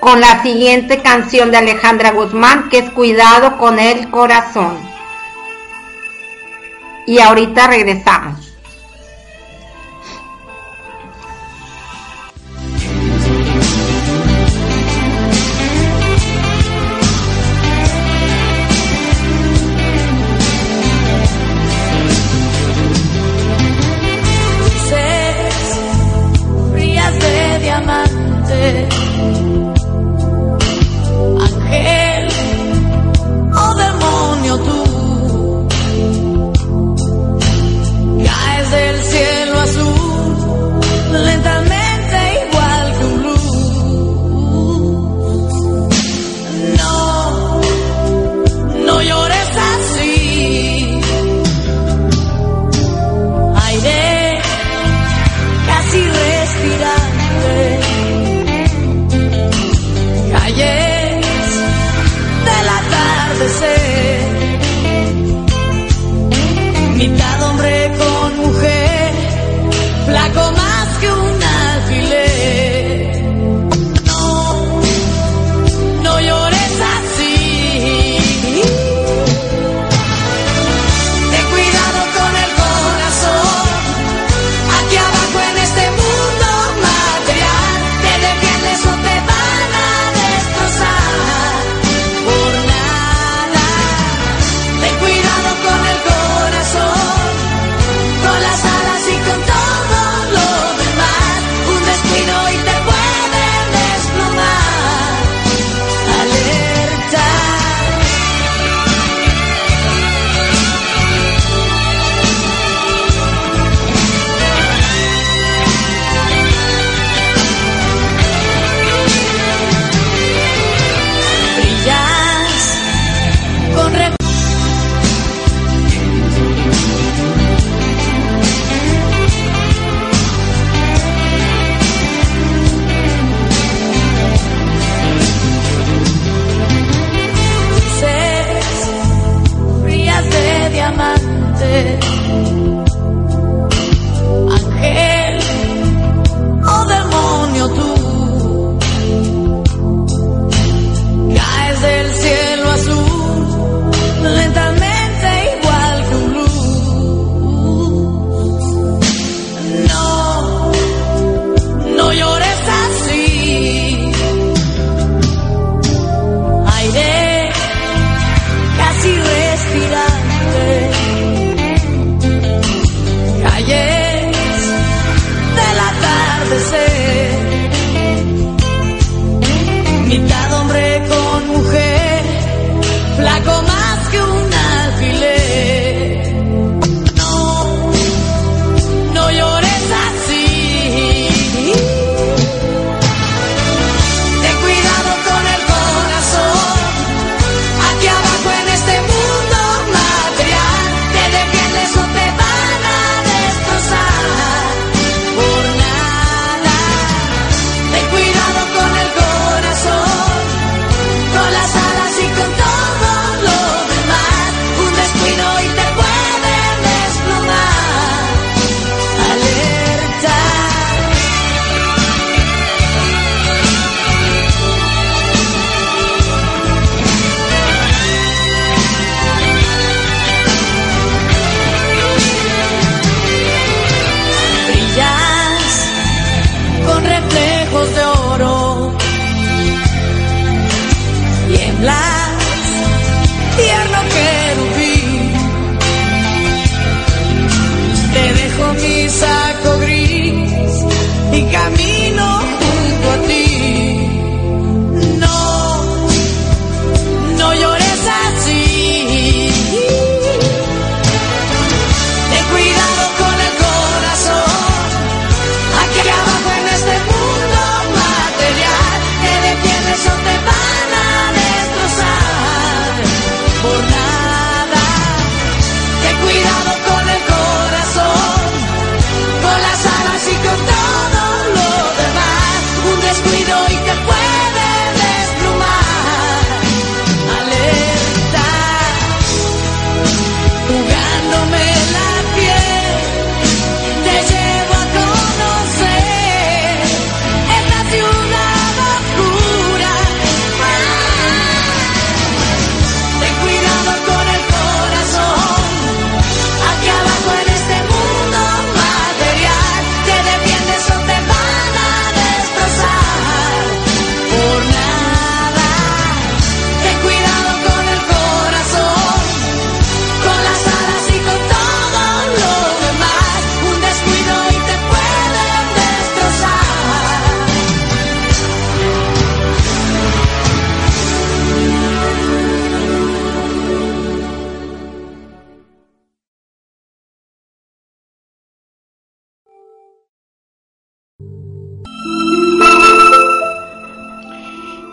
con 0.00 0.20
la 0.20 0.42
siguiente 0.42 1.00
canción 1.02 1.50
de 1.50 1.58
Alejandra 1.58 2.12
Guzmán, 2.12 2.68
que 2.68 2.78
es 2.78 2.90
Cuidado 2.90 3.58
con 3.58 3.78
el 3.78 4.10
corazón. 4.10 4.78
Y 7.06 7.18
ahorita 7.18 7.66
regresamos. 7.66 8.51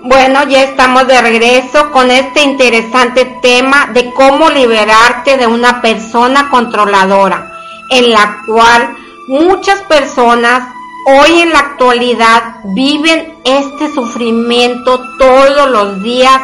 Bueno, 0.01 0.43
ya 0.47 0.63
estamos 0.63 1.07
de 1.07 1.21
regreso 1.21 1.91
con 1.91 2.09
este 2.09 2.41
interesante 2.41 3.25
tema 3.41 3.87
de 3.93 4.13
cómo 4.13 4.49
liberarte 4.49 5.35
de 5.35 5.45
una 5.45 5.81
persona 5.81 6.49
controladora, 6.49 7.51
en 7.89 8.11
la 8.11 8.43
cual 8.47 8.95
muchas 9.27 9.81
personas 9.81 10.69
hoy 11.05 11.41
en 11.41 11.51
la 11.51 11.59
actualidad 11.59 12.61
viven 12.63 13.35
este 13.43 13.93
sufrimiento 13.93 15.03
todos 15.17 15.69
los 15.69 16.01
días 16.01 16.39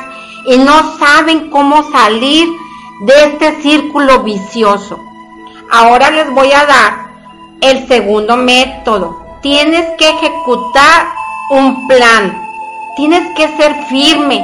y 0.47 0.57
no 0.57 0.97
saben 0.97 1.49
cómo 1.49 1.89
salir 1.91 2.49
de 3.05 3.13
este 3.23 3.61
círculo 3.61 4.19
vicioso. 4.23 4.99
Ahora 5.71 6.11
les 6.11 6.29
voy 6.29 6.51
a 6.51 6.65
dar 6.65 7.05
el 7.61 7.87
segundo 7.87 8.35
método. 8.35 9.17
Tienes 9.41 9.85
que 9.97 10.09
ejecutar 10.09 11.07
un 11.51 11.87
plan 11.87 12.44
Tienes 12.95 13.36
que 13.36 13.47
ser 13.58 13.75
firme. 13.86 14.43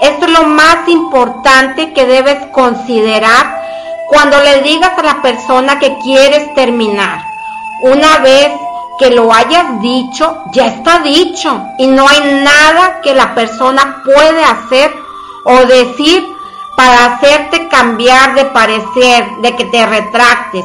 Esto 0.00 0.26
es 0.26 0.32
lo 0.32 0.44
más 0.44 0.88
importante 0.88 1.92
que 1.92 2.04
debes 2.06 2.46
considerar 2.52 3.62
cuando 4.08 4.40
le 4.40 4.62
digas 4.62 4.92
a 4.98 5.02
la 5.02 5.22
persona 5.22 5.78
que 5.78 5.96
quieres 5.98 6.52
terminar. 6.54 7.24
Una 7.82 8.18
vez 8.18 8.52
que 8.98 9.10
lo 9.10 9.32
hayas 9.32 9.80
dicho, 9.80 10.44
ya 10.52 10.66
está 10.66 11.00
dicho 11.00 11.62
y 11.78 11.86
no 11.86 12.06
hay 12.08 12.42
nada 12.42 13.00
que 13.02 13.14
la 13.14 13.34
persona 13.34 14.02
puede 14.04 14.44
hacer 14.44 14.92
o 15.44 15.64
decir 15.66 16.26
para 16.76 17.06
hacerte 17.06 17.68
cambiar 17.68 18.34
de 18.34 18.44
parecer, 18.46 19.28
de 19.40 19.56
que 19.56 19.64
te 19.66 19.86
retractes. 19.86 20.64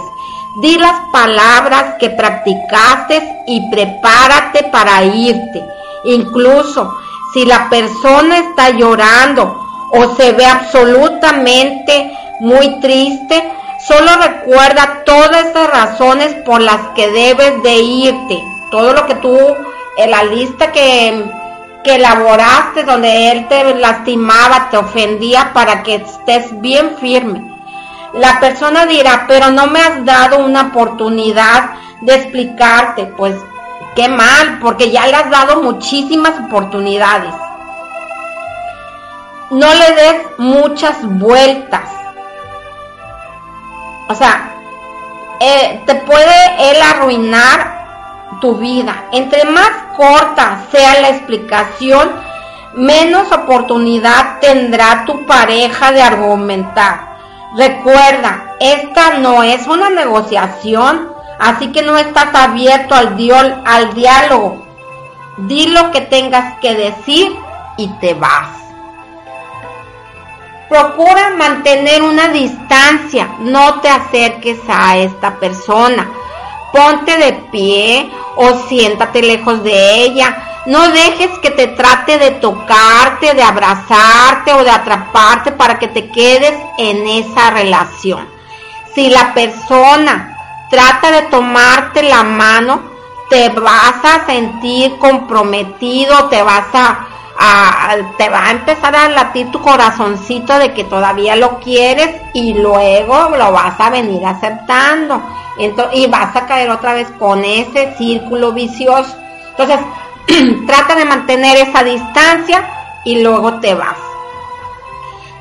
Di 0.62 0.78
las 0.78 1.00
palabras 1.12 1.96
que 2.00 2.10
practicaste 2.10 3.44
y 3.48 3.70
prepárate 3.70 4.64
para 4.66 5.04
irte. 5.04 5.64
Incluso 6.06 6.98
si 7.34 7.46
la 7.46 7.70
persona 7.70 8.38
está 8.38 8.70
llorando 8.70 9.68
o 9.92 10.16
se 10.16 10.34
ve 10.34 10.46
absolutamente 10.46 12.12
muy 12.40 12.80
triste, 12.80 13.52
solo 13.88 14.08
recuerda 14.22 15.04
todas 15.06 15.46
esas 15.48 15.70
razones 15.70 16.34
por 16.46 16.62
las 16.62 16.90
que 16.96 17.10
debes 17.10 17.62
de 17.64 17.76
irte. 17.76 18.44
Todo 18.72 18.94
lo 18.94 19.06
que 19.06 19.16
tú, 19.16 19.38
en 19.98 20.12
la 20.12 20.24
lista 20.24 20.72
que, 20.72 21.24
que 21.84 21.96
elaboraste, 21.96 22.84
donde 22.84 23.32
él 23.32 23.48
te 23.48 23.76
lastimaba, 23.76 24.70
te 24.70 24.78
ofendía, 24.78 25.52
para 25.54 25.84
que 25.84 25.96
estés 25.96 26.60
bien 26.60 26.98
firme. 27.00 27.42
La 28.14 28.40
persona 28.40 28.86
dirá, 28.86 29.26
pero 29.28 29.52
no 29.52 29.68
me 29.68 29.80
has 29.80 30.04
dado 30.04 30.40
una 30.40 30.64
oportunidad 30.64 31.72
de 32.02 32.16
explicarte. 32.16 33.06
Pues 33.06 33.36
Qué 33.98 34.08
mal, 34.08 34.60
porque 34.62 34.92
ya 34.92 35.08
le 35.08 35.16
has 35.16 35.32
dado 35.32 35.64
muchísimas 35.64 36.40
oportunidades. 36.40 37.34
No 39.50 39.74
le 39.74 39.92
des 39.96 40.22
muchas 40.38 40.98
vueltas. 41.02 41.90
O 44.08 44.14
sea, 44.14 44.52
eh, 45.40 45.82
te 45.88 45.96
puede 45.96 46.70
él 46.70 46.78
arruinar 46.80 48.38
tu 48.40 48.58
vida. 48.58 49.06
Entre 49.14 49.46
más 49.46 49.72
corta 49.96 50.60
sea 50.72 51.02
la 51.02 51.10
explicación, 51.10 52.12
menos 52.76 53.32
oportunidad 53.32 54.38
tendrá 54.40 55.06
tu 55.06 55.26
pareja 55.26 55.92
de 55.92 56.04
argumentar. 56.04 57.18
Recuerda, 57.56 58.54
esta 58.60 59.18
no 59.18 59.42
es 59.42 59.66
una 59.66 59.90
negociación, 59.90 61.17
Así 61.40 61.72
que 61.72 61.82
no 61.82 61.98
estás 61.98 62.34
abierto 62.34 62.96
al, 62.96 63.16
al 63.66 63.94
diálogo. 63.94 64.66
Di 65.38 65.68
lo 65.68 65.92
que 65.92 66.02
tengas 66.02 66.60
que 66.60 66.74
decir 66.74 67.36
y 67.78 67.88
te 68.00 68.14
vas. 68.16 68.50
Procura 70.68 71.30
mantener 71.38 72.02
una 72.02 72.28
distancia, 72.28 73.30
no 73.40 73.80
te 73.80 73.88
acerques 73.88 74.60
a 74.68 74.98
esta 74.98 75.36
persona. 75.36 76.10
Ponte 76.74 77.18
de 77.18 77.34
pie 77.52 78.12
o 78.36 78.68
siéntate 78.68 79.22
lejos 79.22 79.64
de 79.64 80.04
ella. 80.04 80.64
No 80.66 80.90
dejes 80.90 81.30
que 81.40 81.52
te 81.52 81.68
trate 81.68 82.18
de 82.18 82.32
tocarte, 82.32 83.34
de 83.34 83.44
abrazarte 83.44 84.54
o 84.54 84.64
de 84.66 84.72
atraparte 84.72 85.54
para 85.54 85.80
que 85.80 85.88
te 85.88 86.10
quedes 86.12 86.54
en 86.78 87.08
esa 87.08 87.52
relación. 87.52 88.28
Si 88.94 89.10
la 89.10 89.34
persona 89.34 90.37
trata 90.70 91.12
de 91.12 91.22
tomarte 91.24 92.04
la 92.04 92.24
mano, 92.24 92.82
te 93.30 93.50
vas 93.50 94.04
a 94.04 94.26
sentir 94.26 94.98
comprometido, 94.98 96.30
te 96.30 96.42
vas 96.42 96.68
a, 96.74 97.08
te 98.18 98.30
va 98.30 98.48
a 98.48 98.52
empezar 98.52 98.96
a 98.96 99.10
latir 99.10 99.52
tu 99.52 99.62
corazoncito 99.62 100.58
de 100.58 100.74
que 100.74 100.84
todavía 100.84 101.36
lo 101.36 101.60
quieres 101.60 102.22
y 102.34 102.54
luego 102.54 103.30
lo 103.38 103.52
vas 103.52 103.80
a 103.80 103.90
venir 103.90 104.26
aceptando. 104.26 105.22
y 105.94 106.08
vas 106.08 106.36
a 106.36 106.46
caer 106.46 106.70
otra 106.70 106.94
vez 106.94 107.10
con 107.20 107.44
ese 107.44 107.96
círculo 107.98 108.54
vicioso. 108.54 109.16
Entonces, 109.58 109.80
trata 110.68 110.96
de 110.96 111.06
mantener 111.06 111.58
esa 111.58 111.84
distancia 111.84 112.70
y 113.04 113.22
luego 113.22 113.60
te 113.60 113.74
vas. 113.74 113.98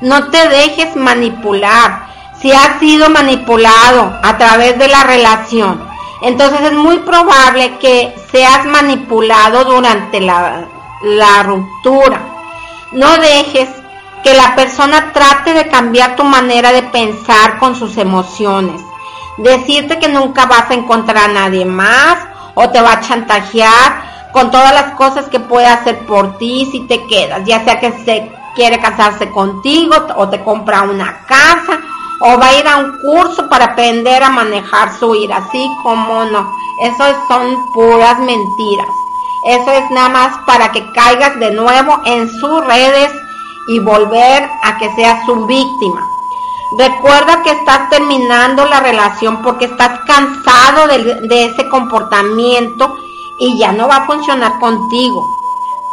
No 0.01 0.29
te 0.29 0.47
dejes 0.49 0.95
manipular 0.95 2.06
si 2.41 2.51
has 2.51 2.79
sido 2.79 3.09
manipulado 3.09 4.19
a 4.23 4.37
través 4.37 4.77
de 4.77 4.87
la 4.87 5.03
relación, 5.03 5.87
entonces 6.21 6.61
es 6.61 6.73
muy 6.73 6.99
probable 6.99 7.77
que 7.79 8.15
seas 8.31 8.65
manipulado 8.65 9.63
durante 9.65 10.19
la, 10.19 10.65
la 11.03 11.43
ruptura. 11.43 12.21
No 12.91 13.17
dejes 13.17 13.69
que 14.23 14.33
la 14.33 14.55
persona 14.55 15.13
trate 15.13 15.53
de 15.53 15.67
cambiar 15.67 16.15
tu 16.15 16.23
manera 16.23 16.71
de 16.71 16.83
pensar 16.83 17.59
con 17.59 17.75
sus 17.75 17.97
emociones. 17.97 18.81
Decirte 19.37 19.99
que 19.99 20.09
nunca 20.09 20.45
vas 20.45 20.69
a 20.71 20.73
encontrar 20.73 21.29
a 21.29 21.33
nadie 21.33 21.65
más 21.65 22.17
o 22.55 22.69
te 22.69 22.81
va 22.81 22.93
a 22.93 23.01
chantajear 23.01 24.07
con 24.31 24.49
todas 24.49 24.73
las 24.73 24.93
cosas 24.95 25.25
que 25.29 25.39
puede 25.39 25.67
hacer 25.67 25.99
por 26.05 26.37
ti 26.37 26.67
si 26.71 26.81
te 26.81 27.05
quedas, 27.05 27.45
ya 27.45 27.63
sea 27.63 27.79
que 27.79 27.91
se 28.03 28.31
quiere 28.55 28.79
casarse 28.79 29.29
contigo 29.29 29.95
o 30.15 30.27
te 30.29 30.43
compra 30.43 30.81
una 30.81 31.25
casa 31.27 31.79
o 32.19 32.37
va 32.39 32.47
a 32.47 32.59
ir 32.59 32.67
a 32.67 32.77
un 32.77 32.97
curso 32.99 33.47
para 33.49 33.65
aprender 33.65 34.23
a 34.23 34.29
manejar 34.29 34.97
su 34.97 35.13
ira, 35.15 35.37
así 35.37 35.69
como 35.83 36.25
no. 36.25 36.51
Eso 36.81 37.03
son 37.27 37.71
puras 37.73 38.19
mentiras. 38.19 38.87
Eso 39.45 39.71
es 39.71 39.89
nada 39.91 40.09
más 40.09 40.37
para 40.45 40.71
que 40.71 40.91
caigas 40.91 41.39
de 41.39 41.51
nuevo 41.51 42.01
en 42.05 42.29
sus 42.29 42.65
redes 42.65 43.11
y 43.67 43.79
volver 43.79 44.49
a 44.63 44.77
que 44.77 44.93
seas 44.95 45.25
su 45.25 45.45
víctima. 45.45 46.07
Recuerda 46.77 47.43
que 47.43 47.51
estás 47.51 47.89
terminando 47.89 48.65
la 48.65 48.79
relación 48.79 49.41
porque 49.41 49.65
estás 49.65 50.01
cansado 50.05 50.87
de, 50.87 51.27
de 51.27 51.45
ese 51.45 51.69
comportamiento 51.69 52.97
y 53.39 53.57
ya 53.57 53.71
no 53.71 53.87
va 53.87 53.97
a 53.97 54.05
funcionar 54.05 54.59
contigo. 54.59 55.25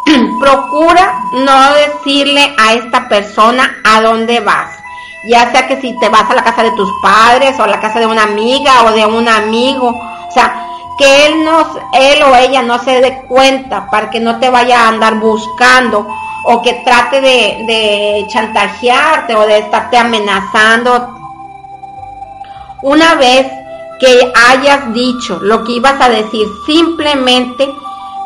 Procura 0.40 1.20
no 1.32 1.74
decirle 1.74 2.54
a 2.58 2.74
esta 2.74 3.08
persona 3.08 3.76
a 3.84 4.00
dónde 4.00 4.40
vas 4.40 4.83
ya 5.26 5.50
sea 5.50 5.66
que 5.66 5.80
si 5.80 5.98
te 5.98 6.08
vas 6.08 6.28
a 6.30 6.34
la 6.34 6.44
casa 6.44 6.62
de 6.62 6.72
tus 6.72 6.90
padres 7.02 7.58
o 7.58 7.64
a 7.64 7.66
la 7.66 7.80
casa 7.80 7.98
de 7.98 8.06
una 8.06 8.24
amiga 8.24 8.84
o 8.84 8.92
de 8.92 9.06
un 9.06 9.28
amigo, 9.28 9.88
o 9.88 10.30
sea, 10.30 10.66
que 10.98 11.26
él 11.26 11.44
no, 11.44 11.66
él 11.92 12.22
o 12.22 12.36
ella 12.36 12.62
no 12.62 12.78
se 12.78 13.00
dé 13.00 13.22
cuenta 13.26 13.90
para 13.90 14.10
que 14.10 14.20
no 14.20 14.38
te 14.38 14.50
vaya 14.50 14.82
a 14.82 14.88
andar 14.88 15.18
buscando 15.18 16.06
o 16.44 16.62
que 16.62 16.74
trate 16.84 17.20
de, 17.20 17.64
de 17.66 18.26
chantajearte 18.28 19.34
o 19.34 19.46
de 19.46 19.58
estarte 19.58 19.96
amenazando. 19.96 21.18
Una 22.82 23.14
vez 23.14 23.50
que 23.98 24.32
hayas 24.50 24.92
dicho 24.92 25.38
lo 25.40 25.64
que 25.64 25.72
ibas 25.72 26.00
a 26.00 26.10
decir, 26.10 26.46
simplemente 26.66 27.74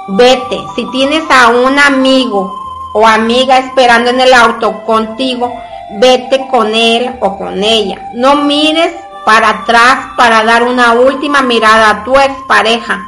vete. 0.08 0.58
Si 0.74 0.84
tienes 0.90 1.22
a 1.30 1.48
un 1.48 1.78
amigo 1.78 2.58
o 2.92 3.06
amiga 3.06 3.58
esperando 3.58 4.10
en 4.10 4.20
el 4.20 4.34
auto 4.34 4.84
contigo, 4.84 5.52
vete 5.90 6.46
con 6.48 6.74
él 6.74 7.16
o 7.20 7.36
con 7.36 7.62
ella. 7.62 8.10
No 8.14 8.36
mires 8.36 8.92
para 9.24 9.50
atrás 9.50 10.06
para 10.16 10.44
dar 10.44 10.62
una 10.62 10.92
última 10.92 11.42
mirada 11.42 11.90
a 11.90 12.04
tu 12.04 12.18
expareja. 12.18 13.00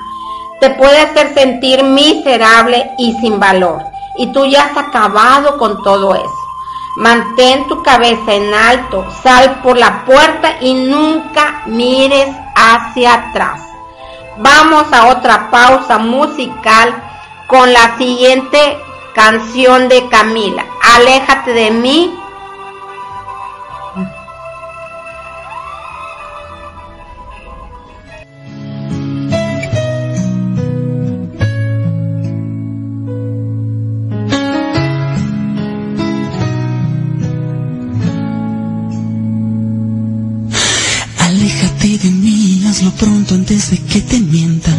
Te 0.60 0.70
puede 0.70 1.00
hacer 1.00 1.32
sentir 1.34 1.82
miserable 1.82 2.90
y 2.98 3.14
sin 3.20 3.40
valor. 3.40 3.82
Y 4.16 4.26
tú 4.32 4.44
ya 4.44 4.66
has 4.66 4.76
acabado 4.76 5.56
con 5.56 5.82
todo 5.82 6.14
eso. 6.14 6.40
Mantén 6.96 7.66
tu 7.68 7.82
cabeza 7.82 8.34
en 8.34 8.52
alto, 8.52 9.06
sal 9.22 9.60
por 9.62 9.78
la 9.78 10.04
puerta 10.04 10.56
y 10.60 10.74
nunca 10.74 11.62
mires 11.66 12.28
hacia 12.54 13.14
atrás. 13.14 13.60
Vamos 14.38 14.92
a 14.92 15.08
otra 15.08 15.50
pausa 15.50 15.98
musical 15.98 16.94
con 17.46 17.72
la 17.72 17.96
siguiente 17.96 18.78
canción 19.14 19.88
de 19.88 20.08
Camila. 20.08 20.64
Aléjate 20.96 21.52
de 21.52 21.70
mí, 21.70 22.19
pronto 43.00 43.34
antes 43.34 43.70
de 43.70 43.78
que 43.78 44.00
te 44.02 44.20
mienta. 44.20 44.76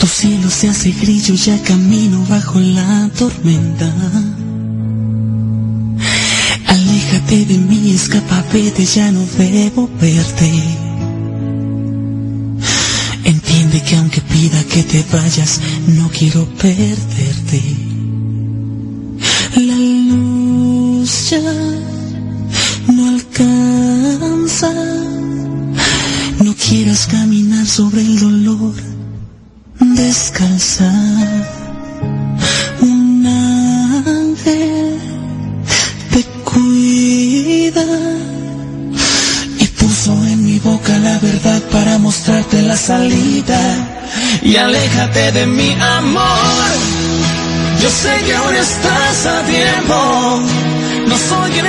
Tu 0.00 0.06
cielo 0.08 0.50
se 0.50 0.68
hace 0.68 0.90
grillo, 0.90 1.34
ya 1.34 1.56
camino 1.62 2.26
bajo 2.28 2.58
la 2.58 3.08
tormenta. 3.16 3.88
Aléjate 6.66 7.44
de 7.46 7.56
mí, 7.56 7.92
escapa, 7.92 8.44
vete, 8.52 8.84
ya 8.84 9.12
no 9.12 9.24
debo 9.38 9.88
verte. 10.00 10.50
Entiende 13.24 13.80
que 13.80 13.96
aunque 13.96 14.20
pida 14.22 14.60
que 14.64 14.82
te 14.82 15.04
vayas, 15.12 15.60
no 15.86 16.10
quiero 16.10 16.46
perderte. 16.56 17.62
La 19.54 19.76
luz 19.76 21.30
ya 21.30 21.71
sobre 27.76 28.02
el 28.02 28.20
dolor, 28.20 28.74
descalza. 29.80 30.92
Un 32.82 33.26
ángel 33.26 34.98
te 36.12 36.22
cuida 36.50 37.86
y 39.58 39.66
puso 39.80 40.12
en 40.12 40.44
mi 40.44 40.58
boca 40.58 40.98
la 40.98 41.18
verdad 41.18 41.62
para 41.70 41.96
mostrarte 41.96 42.60
la 42.60 42.76
salida. 42.76 43.60
Y 44.42 44.56
aléjate 44.56 45.32
de 45.32 45.46
mi 45.46 45.72
amor. 45.72 46.72
Yo 47.80 47.88
sé 47.88 48.12
que 48.26 48.34
aún 48.34 48.54
estás 48.54 49.26
a 49.34 49.42
tiempo. 49.44 49.96
No 51.08 51.16
soy 51.16 51.50
quien 51.52 51.66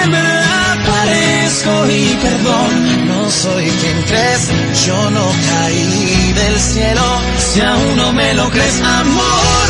parezco 1.54 1.92
y 1.92 2.18
perdón. 2.22 3.08
No 3.08 3.30
soy 3.30 3.66
quien 3.66 4.02
crees. 4.04 4.50
Yo 4.86 5.12
no 5.12 5.32
caí 5.50 6.34
del 6.34 6.60
cielo. 6.60 7.02
Si 7.38 7.62
aún 7.62 7.98
no 7.98 8.14
me 8.14 8.34
lo 8.34 8.50
crees, 8.50 8.82
amor. 8.82 9.68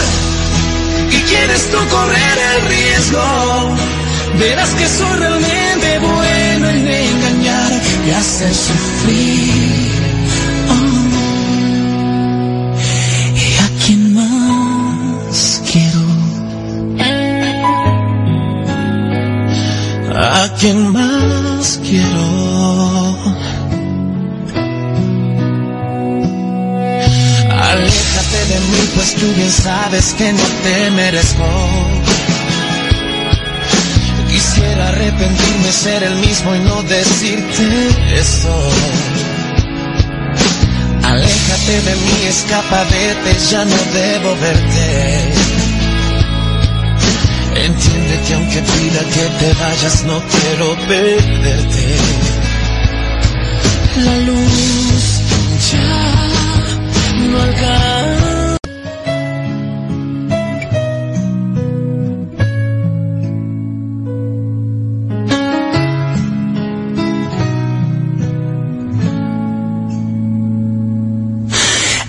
Y 1.12 1.18
quieres 1.30 1.70
tú 1.72 1.78
correr 1.90 2.38
el 2.56 2.68
riesgo. 2.68 3.76
Verás 4.40 4.70
que 4.72 4.88
soy 4.88 5.18
realmente 5.18 6.00
bueno 6.00 6.70
en 6.70 6.88
engañar 6.88 7.72
y 8.08 8.12
hacer 8.12 8.54
sufrir. 8.54 9.94
¿Y 13.36 13.56
a 13.60 13.86
quién 13.86 14.14
más 14.16 15.62
quiero? 15.72 16.04
¿A 20.16 20.50
quién 20.60 20.92
más 20.92 21.33
quiero? 21.82 23.18
Aléjate 27.52 28.40
de 28.52 28.60
mí, 28.60 28.90
pues 28.96 29.16
tú 29.16 29.28
bien 29.36 29.52
sabes 29.52 30.14
que 30.18 30.34
no 30.34 30.44
te 30.64 30.92
merezco. 30.92 31.46
Quisiera 34.30 34.90
arrepentirme, 34.90 35.72
ser 35.72 36.04
el 36.04 36.16
mismo 36.16 36.56
y 36.56 36.60
no 36.60 36.84
decirte 36.84 38.20
eso. 38.20 38.56
Aléjate 41.04 41.82
de 41.82 41.96
mí, 41.96 42.28
escapa, 42.28 42.84
vete, 42.86 43.40
ya 43.52 43.64
no 43.66 43.78
debo 43.94 44.36
verte. 44.36 45.34
Entiende 47.66 48.13
que 48.34 48.40
aunque 48.40 48.62
pida 48.62 49.00
que 49.14 49.46
te 49.46 49.54
vayas, 49.54 50.04
no 50.06 50.22
quiero 50.32 50.76
perderte. 50.88 51.86
La 54.06 54.18
luz 54.28 55.04
ya 55.72 55.92
no 57.30 57.42
alcanza. 57.42 58.58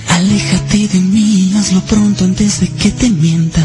Aléjate 0.09 0.89
de 0.89 1.01
mí, 1.01 1.53
hazlo 1.59 1.81
pronto 1.81 2.25
antes 2.25 2.61
de 2.61 2.69
que 2.69 2.91
te 2.91 3.11
mienta. 3.11 3.61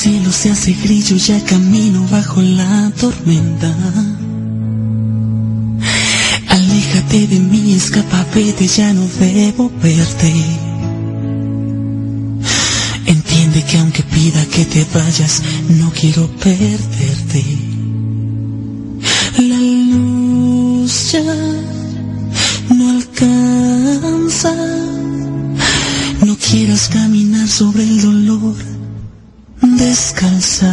Cielo 0.00 0.30
se 0.30 0.48
hace 0.52 0.74
grillo, 0.74 1.16
ya 1.16 1.42
camino 1.44 2.06
bajo 2.08 2.40
la 2.40 2.92
tormenta. 3.00 3.74
Aléjate 6.46 7.26
de 7.26 7.40
mí, 7.40 7.74
escapa, 7.74 8.24
vete, 8.32 8.68
ya 8.68 8.92
no 8.92 9.08
debo 9.18 9.72
verte. 9.82 10.32
Entiende 13.06 13.64
que 13.64 13.78
aunque 13.78 14.04
pida 14.04 14.46
que 14.46 14.64
te 14.66 14.86
vayas, 14.94 15.42
no 15.80 15.90
quiero 15.90 16.28
perderte. 16.44 17.44
La 19.36 19.58
luz 19.58 21.10
ya 21.10 21.34
no 22.72 22.90
alcanza. 22.90 24.54
No 26.24 26.36
quieras 26.36 26.88
caminar 26.88 27.48
sobre 27.48 27.82
el 27.82 28.00
dolor, 28.00 28.54
descalza. 29.78 30.72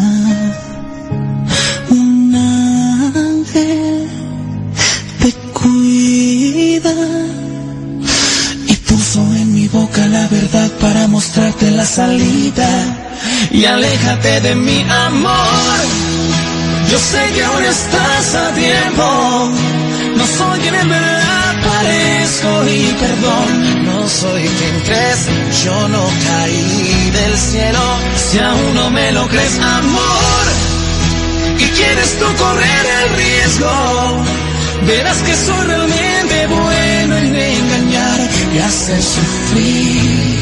Un 1.89 2.35
ángel 2.35 4.09
te 5.21 5.31
cuida 5.53 6.95
y 8.67 8.73
puso 8.87 9.19
en 9.41 9.53
mi 9.53 9.67
boca 9.67 10.05
la 10.07 10.27
verdad 10.27 10.69
para 10.81 11.07
mostrarte 11.07 11.71
la 11.71 11.85
salida. 11.85 12.69
Y 13.51 13.65
aléjate 13.65 14.41
de 14.41 14.55
mi 14.55 14.81
amor. 14.81 15.79
Yo 16.91 16.97
sé 16.99 17.21
que 17.33 17.43
aún 17.43 17.63
estás 17.63 18.35
a 18.35 18.51
tiempo. 18.53 19.51
No 20.17 20.25
soy 20.37 20.59
quien 20.61 20.75
en 20.75 20.89
parezco 21.75 22.67
y 22.67 22.95
perdón. 22.99 23.85
No 23.85 24.07
soy 24.07 24.43
quien 24.43 24.79
crees. 24.81 25.21
Yo 25.63 25.87
no 25.89 26.03
caí 26.27 27.11
del 27.11 27.37
cielo. 27.37 27.85
Si 28.15 28.39
aún 28.39 28.73
no 28.75 28.89
me 28.89 29.11
lo 29.11 29.27
crees, 29.27 29.59
amor. 29.59 30.45
Y 31.59 31.65
quieres 31.77 32.17
tú 32.19 32.25
correr 32.43 32.85
el 32.99 33.15
riesgo. 33.15 34.23
Verás 34.87 35.17
que 35.23 35.35
soy 35.35 35.65
realmente 35.65 36.47
bueno 36.47 37.17
en 37.17 37.35
engañar 37.35 38.19
y 38.53 38.59
hacer 38.59 39.01
sufrir. 39.01 40.34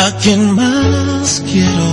¿A 0.00 0.16
quién 0.16 0.52
más 0.54 1.42
quiero? 1.44 1.90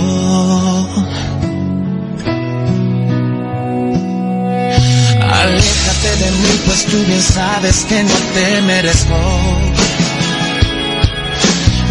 Aléjate 5.42 6.10
de 6.22 6.30
mí, 6.30 6.52
pues 6.64 6.86
tú 6.86 6.96
bien 7.06 7.20
sabes 7.20 7.84
que 7.84 8.02
no 8.02 8.18
te 8.32 8.62
merezco. 8.62 9.14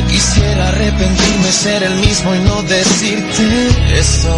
Quisiera 0.10 0.70
arrepentirme, 0.70 1.52
ser 1.52 1.84
el 1.84 1.96
mismo 1.98 2.34
y 2.34 2.40
no 2.40 2.64
decirte 2.64 3.68
eso. 4.00 4.36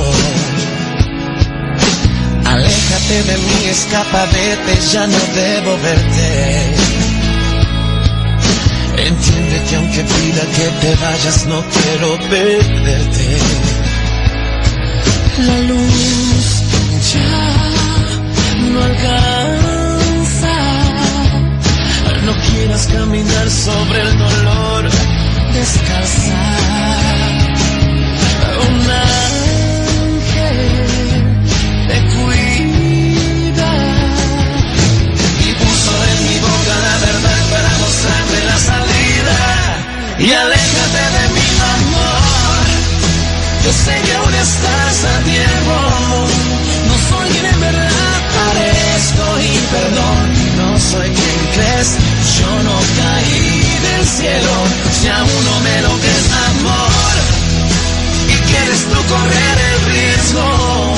Aléjate 2.44 3.24
de 3.24 3.38
mí, 3.38 3.70
escapa, 3.70 4.26
vete, 4.26 4.82
ya 4.92 5.08
no 5.08 5.20
debo 5.34 5.78
verte. 5.78 6.89
Entiende 9.08 9.64
que 9.70 9.76
aunque 9.76 10.04
pida 10.04 10.42
que 10.56 10.68
te 10.82 10.96
vayas, 10.96 11.46
no 11.48 11.64
quiero 11.76 12.18
perderte. 12.30 13.38
La 15.48 15.60
luz 15.70 16.64
ya 17.14 18.70
no 18.72 18.84
alcanza. 18.84 20.56
No 22.26 22.34
quieras 22.52 22.88
caminar 22.88 23.50
sobre 23.50 24.02
el 24.02 24.18
dolor, 24.18 24.90
descalza. 25.54 27.19
Yo 43.70 43.76
sé 43.76 44.02
que 44.02 44.16
aún 44.16 44.34
estás 44.34 45.04
a 45.06 45.20
tiempo. 45.26 45.76
No 46.88 46.96
soy 47.08 47.30
quien 47.30 47.46
en 47.46 47.60
verdad 47.60 48.18
parezco 48.40 49.26
y 49.46 49.52
perdón. 49.70 50.34
No 50.58 50.80
soy 50.80 51.08
quien 51.12 51.40
crees. 51.54 51.90
Yo 52.40 52.64
no 52.64 52.80
caí 52.98 53.78
del 53.86 54.08
cielo, 54.08 54.54
si 54.92 55.08
aún 55.10 55.46
no 55.46 55.60
me 55.60 55.82
lo 55.84 55.94
que 56.02 56.10
es 56.18 56.28
amor, 56.50 57.14
y 58.34 58.36
quieres 58.50 58.82
tú 58.90 59.00
correr 59.14 59.58
el 59.72 59.86
riesgo, 59.94 60.96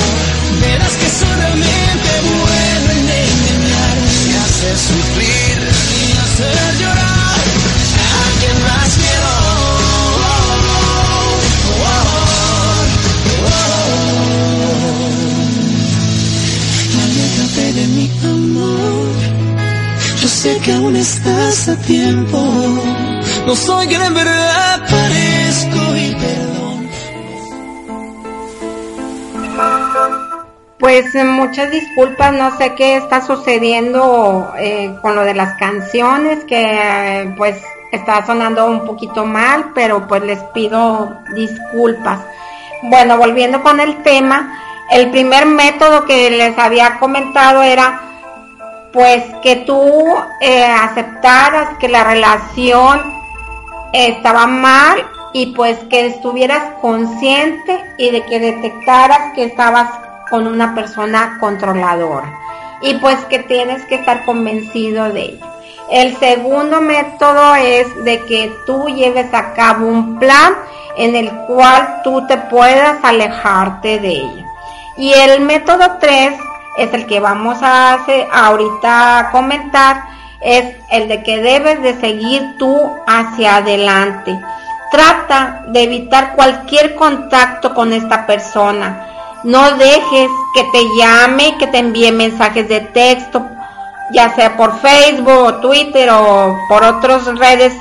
verás 0.62 0.94
que 0.96 1.08
soy 1.20 1.34
realmente 1.44 2.10
bueno 2.24 2.90
en 2.90 3.08
engañar 3.20 3.98
y 4.28 4.34
hacer 4.44 4.78
sufrir 4.78 5.58
y 5.60 6.12
hacer 6.24 6.71
sé 20.42 20.58
que 20.58 20.72
aún 20.72 20.96
estás 20.96 21.68
a 21.68 21.76
tiempo. 21.82 22.36
No 23.46 23.54
soy 23.54 23.86
quien 23.86 24.02
en 24.02 24.14
verdad 24.14 24.80
parezco 24.90 25.96
y 25.96 26.16
perdón. 26.22 26.90
Pues 30.80 31.14
eh, 31.14 31.22
muchas 31.22 31.70
disculpas, 31.70 32.32
no 32.32 32.56
sé 32.58 32.74
qué 32.74 32.96
está 32.96 33.24
sucediendo 33.24 34.52
eh, 34.58 34.92
con 35.00 35.14
lo 35.14 35.22
de 35.22 35.34
las 35.34 35.56
canciones, 35.58 36.42
que 36.44 36.60
eh, 36.60 37.34
pues 37.36 37.62
está 37.92 38.26
sonando 38.26 38.66
un 38.66 38.84
poquito 38.84 39.24
mal, 39.24 39.70
pero 39.76 40.08
pues 40.08 40.24
les 40.24 40.40
pido 40.54 41.18
disculpas. 41.36 42.18
Bueno, 42.82 43.16
volviendo 43.16 43.62
con 43.62 43.78
el 43.78 44.02
tema, 44.02 44.60
el 44.90 45.08
primer 45.12 45.46
método 45.46 46.04
que 46.04 46.30
les 46.30 46.58
había 46.58 46.98
comentado 46.98 47.62
era 47.62 48.11
pues 48.92 49.24
que 49.42 49.56
tú 49.56 50.04
eh, 50.40 50.64
aceptaras 50.64 51.78
que 51.78 51.88
la 51.88 52.04
relación 52.04 53.00
estaba 53.92 54.46
mal 54.46 55.04
y 55.32 55.54
pues 55.54 55.78
que 55.90 56.06
estuvieras 56.06 56.74
consciente 56.80 57.82
y 57.96 58.10
de 58.10 58.24
que 58.26 58.38
detectaras 58.38 59.32
que 59.34 59.44
estabas 59.44 59.88
con 60.28 60.46
una 60.46 60.74
persona 60.74 61.38
controladora 61.40 62.38
y 62.82 62.94
pues 62.94 63.16
que 63.26 63.38
tienes 63.38 63.84
que 63.86 63.96
estar 63.96 64.24
convencido 64.24 65.10
de 65.12 65.22
ello. 65.22 65.46
El 65.90 66.16
segundo 66.16 66.80
método 66.80 67.54
es 67.54 68.04
de 68.04 68.20
que 68.20 68.52
tú 68.66 68.86
lleves 68.88 69.32
a 69.34 69.52
cabo 69.52 69.86
un 69.86 70.18
plan 70.18 70.54
en 70.96 71.16
el 71.16 71.30
cual 71.46 72.00
tú 72.02 72.26
te 72.26 72.36
puedas 72.36 72.98
alejarte 73.02 73.98
de 73.98 74.08
ello. 74.08 74.46
Y 74.96 75.12
el 75.12 75.40
método 75.40 75.98
3 76.00 76.34
es 76.76 76.92
el 76.94 77.06
que 77.06 77.20
vamos 77.20 77.62
a 77.62 77.94
hacer 77.94 78.28
ahorita 78.32 79.28
comentar, 79.32 80.04
es 80.40 80.76
el 80.90 81.08
de 81.08 81.22
que 81.22 81.40
debes 81.40 81.82
de 81.82 82.00
seguir 82.00 82.56
tú 82.58 82.90
hacia 83.06 83.56
adelante. 83.56 84.38
Trata 84.90 85.64
de 85.68 85.84
evitar 85.84 86.34
cualquier 86.34 86.94
contacto 86.94 87.74
con 87.74 87.92
esta 87.92 88.26
persona. 88.26 89.08
No 89.44 89.72
dejes 89.72 90.30
que 90.54 90.64
te 90.64 90.84
llame, 90.98 91.56
que 91.58 91.66
te 91.66 91.78
envíe 91.78 92.12
mensajes 92.12 92.68
de 92.68 92.80
texto, 92.80 93.44
ya 94.12 94.34
sea 94.34 94.56
por 94.56 94.78
Facebook 94.80 95.28
o 95.28 95.54
Twitter 95.56 96.10
o 96.10 96.58
por 96.68 96.84
otras 96.84 97.26
redes 97.38 97.74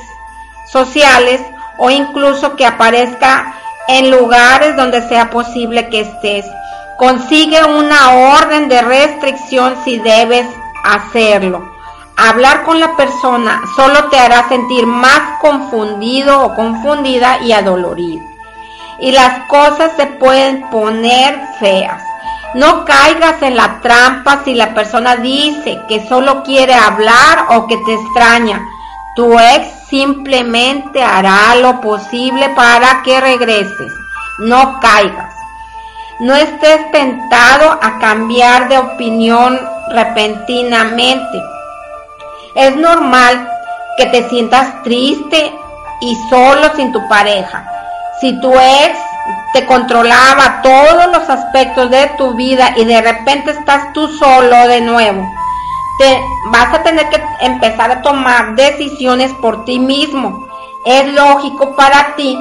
sociales 0.72 1.42
o 1.78 1.90
incluso 1.90 2.56
que 2.56 2.66
aparezca 2.66 3.56
en 3.88 4.12
lugares 4.12 4.76
donde 4.76 5.08
sea 5.08 5.30
posible 5.30 5.90
que 5.90 6.02
estés. 6.02 6.46
Consigue 7.02 7.64
una 7.64 8.12
orden 8.12 8.70
de 8.70 8.80
restricción 8.80 9.76
si 9.84 9.98
debes 9.98 10.46
hacerlo. 10.84 11.74
Hablar 12.16 12.62
con 12.62 12.80
la 12.80 12.96
persona 12.96 13.60
solo 13.76 14.10
te 14.10 14.20
hará 14.20 14.48
sentir 14.48 14.86
más 14.86 15.40
confundido 15.42 16.44
o 16.44 16.54
confundida 16.54 17.40
y 17.42 17.54
adolorido. 17.54 18.24
Y 19.00 19.14
las 19.14 19.48
cosas 19.48 19.94
se 19.98 20.06
pueden 20.06 20.70
poner 20.70 21.42
feas. 21.60 22.04
No 22.54 22.86
caigas 22.86 23.42
en 23.42 23.56
la 23.56 23.80
trampa 23.82 24.44
si 24.46 24.54
la 24.54 24.76
persona 24.76 25.16
dice 25.16 25.80
que 25.90 26.08
solo 26.08 26.44
quiere 26.44 26.76
hablar 26.76 27.48
o 27.50 27.66
que 27.66 27.78
te 27.78 27.96
extraña. 27.96 28.64
Tu 29.16 29.40
ex 29.40 29.88
simplemente 29.90 31.02
hará 31.02 31.56
lo 31.56 31.82
posible 31.82 32.50
para 32.50 33.02
que 33.02 33.20
regreses. 33.20 33.92
No 34.38 34.80
caigas. 34.80 35.31
No 36.22 36.36
estés 36.36 36.92
tentado 36.92 37.80
a 37.82 37.98
cambiar 37.98 38.70
de 38.70 38.78
opinión 38.78 39.60
repentinamente. 39.90 41.42
Es 42.54 42.76
normal 42.76 43.50
que 43.98 44.06
te 44.06 44.30
sientas 44.30 44.84
triste 44.84 45.52
y 46.00 46.16
solo 46.30 46.76
sin 46.76 46.92
tu 46.92 47.08
pareja. 47.08 47.66
Si 48.20 48.40
tu 48.40 48.54
ex 48.54 49.00
te 49.54 49.66
controlaba 49.66 50.62
todos 50.62 51.08
los 51.08 51.28
aspectos 51.28 51.90
de 51.90 52.06
tu 52.20 52.36
vida 52.36 52.76
y 52.78 52.86
de 52.86 53.02
repente 53.02 53.50
estás 53.50 53.92
tú 53.94 54.08
solo 54.08 54.68
de 54.68 54.82
nuevo, 54.82 55.28
te 55.98 56.22
vas 56.52 56.72
a 56.72 56.84
tener 56.84 57.10
que 57.10 57.20
empezar 57.40 57.90
a 57.90 58.04
tomar 58.04 58.54
decisiones 58.54 59.34
por 59.42 59.66
ti 59.66 59.80
mismo. 59.80 60.48
Es 60.86 61.12
lógico 61.14 61.76
para 61.76 62.16
ti 62.16 62.38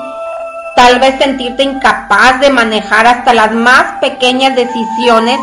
tal 0.77 0.99
vez 0.99 1.19
sentirte 1.19 1.63
incapaz 1.63 2.41
de 2.41 2.51
manejar 2.51 3.07
hasta 3.07 3.35
las 3.35 3.53
más 3.53 3.99
pequeñas 4.01 4.55
decisiones 4.55 5.39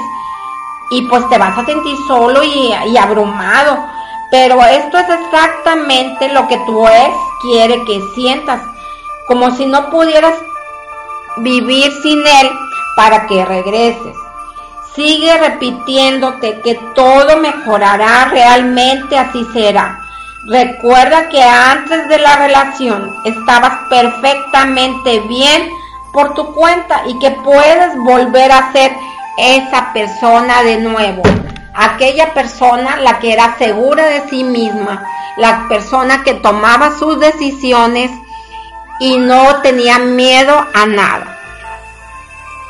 y 0.90 1.02
pues 1.04 1.28
te 1.30 1.38
vas 1.38 1.58
a 1.58 1.66
sentir 1.66 1.96
solo 2.08 2.42
y, 2.44 2.98
abrumado. 2.98 3.86
Pero 4.30 4.64
esto 4.66 4.98
es 4.98 5.08
exactamente 5.10 6.30
lo 6.30 6.48
que 6.48 6.58
tu 6.66 6.88
ex 6.88 7.16
quiere 7.42 7.84
que 7.86 8.02
sientas, 8.14 8.62
como 9.28 9.52
si 9.52 9.66
no 9.66 9.90
pudieras 9.90 10.34
vivir 11.38 11.92
sin 12.02 12.20
él 12.20 12.50
para 12.96 13.28
que 13.28 13.46
regreses. 13.46 14.16
Sigue 14.96 15.38
repitiéndote 15.38 16.60
que 16.62 16.76
todo 16.96 17.38
mejorará, 17.38 18.26
realmente 18.32 19.18
así 19.18 19.46
será. 19.54 20.07
Recuerda 20.48 21.28
que 21.28 21.44
antes 21.44 22.08
de 22.08 22.20
la 22.20 22.38
relación 22.38 23.14
estabas 23.26 23.90
perfectamente 23.90 25.20
bien 25.28 25.70
por 26.14 26.34
tu 26.36 26.54
cuenta 26.54 27.02
y 27.06 27.20
que 27.20 27.32
puedes 27.32 27.98
volver 27.98 28.54
a 28.54 28.72
ser 28.72 28.96
esa 29.38 29.92
persona 29.92 30.64
de 30.64 30.78
nuevo. 30.78 31.22
Aquella 31.76 32.34
persona 32.34 32.96
la 32.96 33.20
que 33.20 33.34
era 33.34 33.58
segura 33.58 34.06
de 34.06 34.30
sí 34.30 34.46
misma, 34.46 35.06
la 35.36 35.68
persona 35.68 36.24
que 36.24 36.36
tomaba 36.36 36.98
sus 36.98 37.20
decisiones 37.20 38.10
y 39.02 39.18
no 39.18 39.62
tenía 39.62 40.00
miedo 40.00 40.66
a 40.74 40.86
nada. 40.86 41.38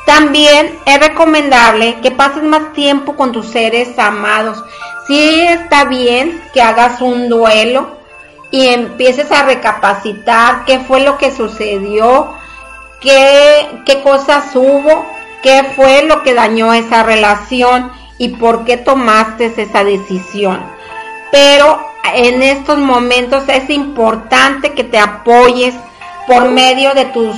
También 0.04 0.76
es 0.84 0.98
recomendable 0.98 2.00
que 2.00 2.10
pases 2.10 2.42
más 2.42 2.72
tiempo 2.72 3.14
con 3.14 3.30
tus 3.30 3.46
seres 3.50 3.96
amados. 4.00 4.64
Sí 5.08 5.40
está 5.40 5.86
bien 5.86 6.38
que 6.52 6.60
hagas 6.60 7.00
un 7.00 7.30
duelo 7.30 7.96
y 8.50 8.66
empieces 8.66 9.32
a 9.32 9.42
recapacitar 9.42 10.66
qué 10.66 10.80
fue 10.80 11.00
lo 11.00 11.16
que 11.16 11.34
sucedió, 11.34 12.34
qué, 13.00 13.80
qué 13.86 14.02
cosas 14.02 14.54
hubo, 14.54 15.06
qué 15.42 15.64
fue 15.74 16.02
lo 16.02 16.22
que 16.22 16.34
dañó 16.34 16.74
esa 16.74 17.04
relación 17.04 17.90
y 18.18 18.28
por 18.36 18.66
qué 18.66 18.76
tomaste 18.76 19.46
esa 19.56 19.82
decisión. 19.82 20.62
Pero 21.32 21.80
en 22.14 22.42
estos 22.42 22.76
momentos 22.76 23.44
es 23.48 23.70
importante 23.70 24.74
que 24.74 24.84
te 24.84 24.98
apoyes 24.98 25.74
por 26.26 26.50
medio 26.50 26.92
de 26.92 27.06
tus 27.06 27.34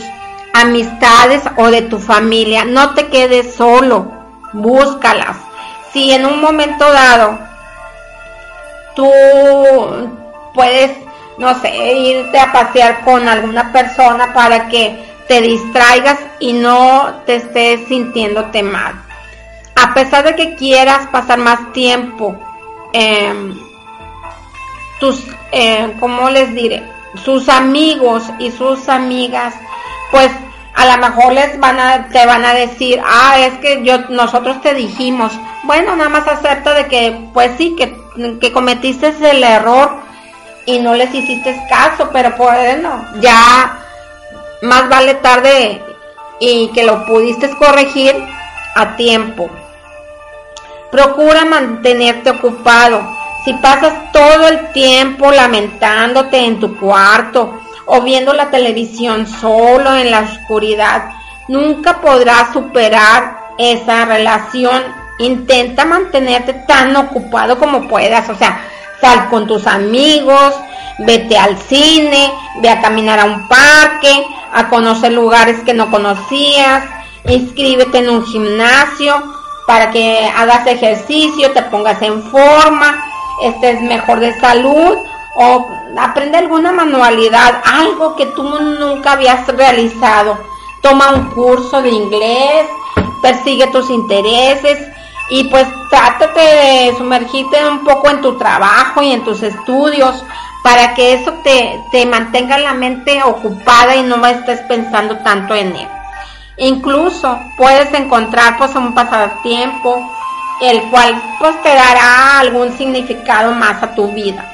amistades 0.52 1.44
o 1.56 1.70
de 1.70 1.82
tu 1.82 2.00
familia. 2.00 2.64
No 2.64 2.94
te 2.94 3.06
quedes 3.06 3.54
solo, 3.54 4.10
búscalas. 4.52 5.36
Si 5.92 6.10
en 6.10 6.26
un 6.26 6.40
momento 6.40 6.90
dado 6.92 7.49
tú 8.94 9.10
puedes, 10.54 10.92
no 11.38 11.58
sé, 11.60 11.92
irte 11.92 12.38
a 12.38 12.52
pasear 12.52 13.04
con 13.04 13.28
alguna 13.28 13.72
persona 13.72 14.32
para 14.32 14.68
que 14.68 15.04
te 15.28 15.40
distraigas 15.40 16.18
y 16.38 16.52
no 16.52 17.22
te 17.26 17.36
estés 17.36 17.86
sintiéndote 17.88 18.62
mal. 18.62 18.94
A 19.76 19.94
pesar 19.94 20.24
de 20.24 20.34
que 20.34 20.56
quieras 20.56 21.06
pasar 21.08 21.38
más 21.38 21.72
tiempo, 21.72 22.38
eh, 22.92 23.54
tus, 24.98 25.24
eh, 25.52 25.94
¿cómo 26.00 26.28
les 26.30 26.54
diré? 26.54 26.82
Sus 27.24 27.48
amigos 27.48 28.24
y 28.38 28.50
sus 28.50 28.88
amigas 28.88 29.54
pues 30.10 30.30
a 30.74 30.86
lo 30.86 31.08
mejor 31.08 31.32
les 31.32 31.58
van 31.58 31.78
a, 31.78 32.08
te 32.08 32.24
van 32.26 32.44
a 32.44 32.54
decir, 32.54 33.00
ah, 33.04 33.38
es 33.38 33.58
que 33.58 33.82
yo, 33.84 33.98
nosotros 34.08 34.60
te 34.62 34.74
dijimos, 34.74 35.32
bueno, 35.70 35.94
nada 35.94 36.10
más 36.10 36.26
acepta 36.26 36.74
de 36.74 36.88
que, 36.88 37.28
pues 37.32 37.52
sí, 37.56 37.76
que, 37.76 38.52
cometiste 38.52 39.14
el 39.30 39.44
error 39.44 40.00
y 40.66 40.80
no 40.80 40.94
les 40.94 41.14
hiciste 41.14 41.62
caso, 41.68 42.10
pero 42.12 42.32
bueno, 42.36 43.06
ya 43.20 43.78
más 44.62 44.88
vale 44.88 45.14
tarde 45.14 45.80
y 46.40 46.72
que 46.74 46.82
lo 46.82 47.06
pudiste 47.06 47.50
corregir 47.50 48.16
a 48.74 48.96
tiempo. 48.96 49.48
Procura 50.90 51.44
mantenerte 51.44 52.30
ocupado. 52.30 53.08
Si 53.44 53.52
pasas 53.54 54.10
todo 54.10 54.48
el 54.48 54.72
tiempo 54.72 55.30
lamentándote 55.30 56.46
en 56.46 56.58
tu 56.58 56.76
cuarto 56.80 57.60
o 57.86 58.00
viendo 58.00 58.32
la 58.32 58.50
televisión 58.50 59.24
solo 59.24 59.94
en 59.94 60.10
la 60.10 60.22
oscuridad, 60.22 61.12
nunca 61.46 62.00
podrás 62.00 62.52
superar 62.52 63.38
esa 63.56 64.04
relación. 64.04 64.99
Intenta 65.20 65.84
mantenerte 65.84 66.54
tan 66.66 66.96
ocupado 66.96 67.58
como 67.58 67.86
puedas, 67.88 68.26
o 68.30 68.34
sea, 68.34 68.64
sal 69.02 69.28
con 69.28 69.46
tus 69.46 69.66
amigos, 69.66 70.54
vete 71.00 71.36
al 71.36 71.58
cine, 71.58 72.32
ve 72.62 72.70
a 72.70 72.80
caminar 72.80 73.20
a 73.20 73.26
un 73.26 73.46
parque, 73.46 74.26
a 74.50 74.70
conocer 74.70 75.12
lugares 75.12 75.60
que 75.60 75.74
no 75.74 75.90
conocías, 75.90 76.84
inscríbete 77.26 77.98
en 77.98 78.08
un 78.08 78.24
gimnasio 78.24 79.22
para 79.66 79.90
que 79.90 80.26
hagas 80.34 80.66
ejercicio, 80.66 81.52
te 81.52 81.64
pongas 81.64 82.00
en 82.00 82.22
forma, 82.22 83.04
estés 83.42 83.82
mejor 83.82 84.20
de 84.20 84.32
salud 84.40 84.96
o 85.36 85.68
aprende 85.98 86.38
alguna 86.38 86.72
manualidad, 86.72 87.60
algo 87.62 88.16
que 88.16 88.24
tú 88.24 88.42
nunca 88.42 89.12
habías 89.12 89.46
realizado. 89.48 90.38
Toma 90.80 91.12
un 91.12 91.28
curso 91.30 91.82
de 91.82 91.90
inglés, 91.90 92.66
persigue 93.20 93.66
tus 93.66 93.90
intereses 93.90 94.78
y 95.30 95.44
pues 95.44 95.66
trátate 95.88 96.40
de 96.40 96.94
sumergirte 96.98 97.64
un 97.66 97.84
poco 97.84 98.10
en 98.10 98.20
tu 98.20 98.36
trabajo 98.36 99.00
y 99.00 99.12
en 99.12 99.24
tus 99.24 99.42
estudios 99.42 100.24
para 100.62 100.94
que 100.94 101.14
eso 101.14 101.32
te, 101.44 101.80
te 101.92 102.04
mantenga 102.04 102.58
la 102.58 102.74
mente 102.74 103.22
ocupada 103.22 103.94
y 103.96 104.02
no 104.02 104.24
estés 104.26 104.60
pensando 104.62 105.16
tanto 105.18 105.54
en 105.54 105.74
él. 105.74 105.88
Incluso 106.58 107.38
puedes 107.56 107.94
encontrar 107.94 108.58
pues 108.58 108.74
un 108.74 108.92
pasatiempo 108.92 110.10
el 110.60 110.82
cual 110.90 111.20
pues 111.38 111.62
te 111.62 111.74
dará 111.74 112.40
algún 112.40 112.76
significado 112.76 113.52
más 113.52 113.82
a 113.82 113.94
tu 113.94 114.12
vida. 114.12 114.44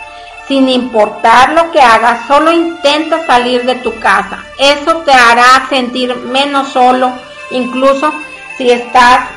Sin 0.46 0.68
importar 0.68 1.54
lo 1.54 1.72
que 1.72 1.80
hagas, 1.80 2.24
solo 2.28 2.52
intenta 2.52 3.26
salir 3.26 3.64
de 3.64 3.74
tu 3.76 3.98
casa. 3.98 4.38
Eso 4.58 4.98
te 4.98 5.12
hará 5.12 5.66
sentir 5.68 6.14
menos 6.14 6.68
solo, 6.68 7.12
incluso 7.50 8.12
si 8.56 8.70
estás 8.70 9.35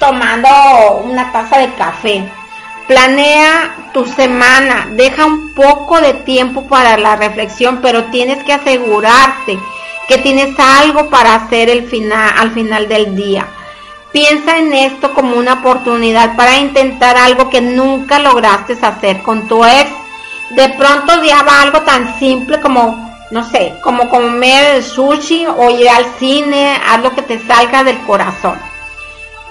tomando 0.00 0.48
una 1.04 1.30
taza 1.30 1.58
de 1.58 1.72
café. 1.74 2.28
Planea 2.88 3.76
tu 3.92 4.04
semana, 4.04 4.88
deja 4.90 5.24
un 5.26 5.54
poco 5.54 6.00
de 6.00 6.14
tiempo 6.14 6.66
para 6.66 6.96
la 6.96 7.14
reflexión, 7.14 7.78
pero 7.80 8.06
tienes 8.06 8.42
que 8.42 8.52
asegurarte 8.52 9.60
que 10.08 10.18
tienes 10.18 10.58
algo 10.58 11.08
para 11.08 11.36
hacer 11.36 11.70
el 11.70 11.86
final, 11.88 12.34
al 12.36 12.50
final 12.50 12.88
del 12.88 13.14
día. 13.14 13.46
Piensa 14.10 14.58
en 14.58 14.72
esto 14.72 15.14
como 15.14 15.36
una 15.36 15.54
oportunidad 15.54 16.34
para 16.34 16.56
intentar 16.56 17.16
algo 17.16 17.48
que 17.48 17.60
nunca 17.60 18.18
lograste 18.18 18.76
hacer 18.82 19.22
con 19.22 19.46
tu 19.46 19.64
ex. 19.64 19.88
De 20.50 20.70
pronto 20.70 21.12
odiaba 21.12 21.60
algo 21.60 21.82
tan 21.82 22.18
simple 22.18 22.60
como, 22.60 23.16
no 23.30 23.48
sé, 23.48 23.74
como 23.84 24.08
comer 24.08 24.82
sushi 24.82 25.46
o 25.46 25.70
ir 25.70 25.88
al 25.88 26.06
cine, 26.18 26.76
haz 26.88 27.00
lo 27.02 27.14
que 27.14 27.22
te 27.22 27.38
salga 27.46 27.84
del 27.84 27.98
corazón. 27.98 28.58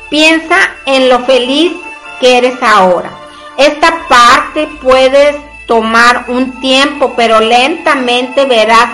Piensa 0.09 0.57
en 0.85 1.09
lo 1.09 1.19
feliz 1.25 1.73
que 2.19 2.37
eres 2.37 2.61
ahora. 2.61 3.11
Esta 3.57 4.07
parte 4.07 4.67
puedes 4.81 5.35
tomar 5.67 6.25
un 6.29 6.59
tiempo, 6.59 7.13
pero 7.15 7.39
lentamente 7.39 8.45
verás 8.45 8.89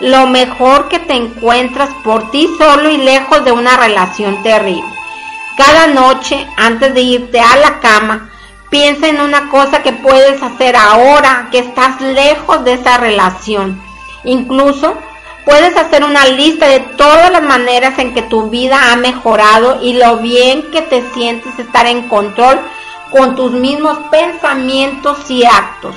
lo 0.00 0.26
mejor 0.26 0.88
que 0.88 0.98
te 0.98 1.14
encuentras 1.14 1.90
por 2.02 2.30
ti 2.30 2.48
solo 2.58 2.90
y 2.90 2.96
lejos 2.96 3.44
de 3.44 3.52
una 3.52 3.76
relación 3.76 4.42
terrible. 4.42 4.88
Cada 5.56 5.86
noche, 5.88 6.46
antes 6.56 6.94
de 6.94 7.00
irte 7.00 7.40
a 7.40 7.56
la 7.56 7.78
cama, 7.80 8.30
piensa 8.70 9.08
en 9.08 9.20
una 9.20 9.50
cosa 9.50 9.82
que 9.82 9.92
puedes 9.92 10.42
hacer 10.42 10.76
ahora 10.76 11.48
que 11.52 11.58
estás 11.58 12.00
lejos 12.00 12.64
de 12.64 12.72
esa 12.72 12.96
relación. 12.98 13.80
Incluso 14.24 14.96
puedes 15.44 15.76
hacer 15.76 16.04
una 16.04 16.26
lista 16.26 16.66
de 16.68 16.80
todas 16.80 17.30
las 17.30 17.42
maneras 17.42 17.98
en 17.98 18.14
que 18.14 18.22
tu 18.22 18.48
vida 18.50 18.92
ha 18.92 18.96
mejorado 18.96 19.82
y 19.82 19.94
lo 19.94 20.18
bien 20.18 20.70
que 20.70 20.82
te 20.82 21.02
sientes 21.12 21.58
estar 21.58 21.86
en 21.86 22.08
control 22.08 22.60
con 23.10 23.36
tus 23.36 23.52
mismos 23.52 23.98
pensamientos 24.10 25.30
y 25.30 25.44
actos. 25.44 25.94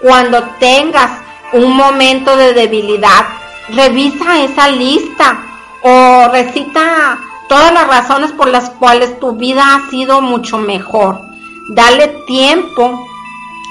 Cuando 0.00 0.42
tengas 0.58 1.10
un 1.52 1.76
momento 1.76 2.36
de 2.36 2.52
debilidad, 2.52 3.24
revisa 3.68 4.40
esa 4.40 4.68
lista 4.68 5.38
o 5.82 6.28
recita 6.30 7.18
todas 7.48 7.72
las 7.72 7.86
razones 7.86 8.32
por 8.32 8.48
las 8.48 8.70
cuales 8.70 9.18
tu 9.20 9.32
vida 9.32 9.74
ha 9.74 9.90
sido 9.90 10.20
mucho 10.20 10.58
mejor. 10.58 11.20
Dale 11.68 12.08
tiempo 12.26 13.06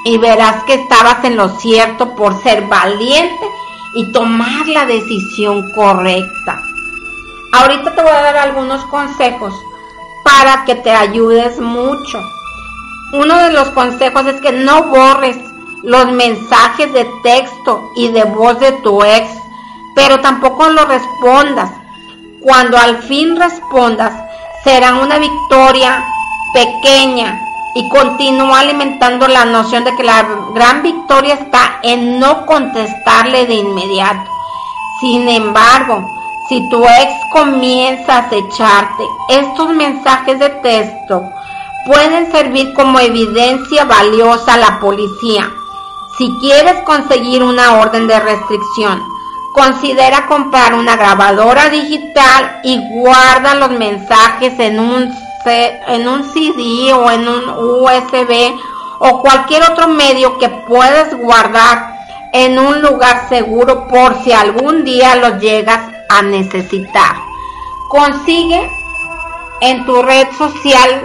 y 0.05 0.17
verás 0.17 0.63
que 0.63 0.75
estabas 0.75 1.23
en 1.25 1.35
lo 1.35 1.49
cierto 1.59 2.15
por 2.15 2.41
ser 2.41 2.63
valiente 2.67 3.45
y 3.93 4.11
tomar 4.11 4.67
la 4.67 4.85
decisión 4.85 5.71
correcta. 5.71 6.61
Ahorita 7.53 7.93
te 7.93 8.01
voy 8.01 8.11
a 8.11 8.21
dar 8.21 8.37
algunos 8.37 8.83
consejos 8.85 9.53
para 10.23 10.63
que 10.65 10.75
te 10.75 10.91
ayudes 10.91 11.59
mucho. 11.59 12.21
Uno 13.13 13.37
de 13.43 13.51
los 13.51 13.69
consejos 13.69 14.25
es 14.25 14.39
que 14.41 14.53
no 14.53 14.83
borres 14.83 15.37
los 15.83 16.11
mensajes 16.11 16.93
de 16.93 17.05
texto 17.23 17.91
y 17.95 18.09
de 18.09 18.23
voz 18.23 18.59
de 18.59 18.71
tu 18.83 19.03
ex, 19.03 19.29
pero 19.95 20.19
tampoco 20.21 20.69
lo 20.69 20.85
respondas 20.85 21.71
cuando 22.41 22.77
al 22.77 22.97
fin 23.03 23.35
respondas, 23.35 24.13
será 24.63 24.95
una 24.95 25.19
victoria 25.19 26.03
pequeña 26.53 27.39
y 27.75 27.87
continúa 27.89 28.59
alimentando 28.59 29.27
la 29.27 29.45
noción 29.45 29.83
de 29.83 29.95
que 29.95 30.03
la 30.03 30.27
gran 30.53 30.83
victoria 30.83 31.35
está 31.35 31.79
en 31.83 32.19
no 32.19 32.45
contestarle 32.45 33.45
de 33.45 33.55
inmediato. 33.55 34.29
Sin 34.99 35.27
embargo, 35.29 36.09
si 36.49 36.67
tu 36.69 36.83
ex 36.83 37.13
comienza 37.31 38.15
a 38.15 38.19
acecharte, 38.27 39.03
estos 39.29 39.69
mensajes 39.69 40.39
de 40.39 40.49
texto 40.49 41.23
pueden 41.85 42.31
servir 42.31 42.73
como 42.73 42.99
evidencia 42.99 43.85
valiosa 43.85 44.55
a 44.55 44.57
la 44.57 44.79
policía. 44.79 45.49
Si 46.17 46.29
quieres 46.39 46.83
conseguir 46.83 47.41
una 47.43 47.79
orden 47.79 48.07
de 48.07 48.19
restricción, 48.19 49.01
Considera 49.51 50.27
comprar 50.27 50.73
una 50.75 50.95
grabadora 50.95 51.69
digital 51.69 52.61
y 52.63 52.79
guarda 52.89 53.53
los 53.55 53.71
mensajes 53.71 54.57
en 54.59 54.79
un, 54.79 55.13
en 55.45 56.07
un 56.07 56.23
CD 56.31 56.93
o 56.93 57.09
en 57.11 57.27
un 57.27 57.49
USB 57.49 58.53
o 58.99 59.21
cualquier 59.21 59.63
otro 59.63 59.87
medio 59.87 60.37
que 60.37 60.49
puedas 60.49 61.15
guardar 61.17 61.95
en 62.33 62.59
un 62.59 62.81
lugar 62.81 63.27
seguro 63.29 63.87
por 63.87 64.23
si 64.23 64.31
algún 64.31 64.83
día 64.83 65.15
los 65.15 65.41
llegas 65.41 65.81
a 66.09 66.21
necesitar. 66.21 67.15
Consigue 67.89 68.69
en 69.61 69.85
tu 69.85 70.01
red 70.01 70.27
social 70.37 71.01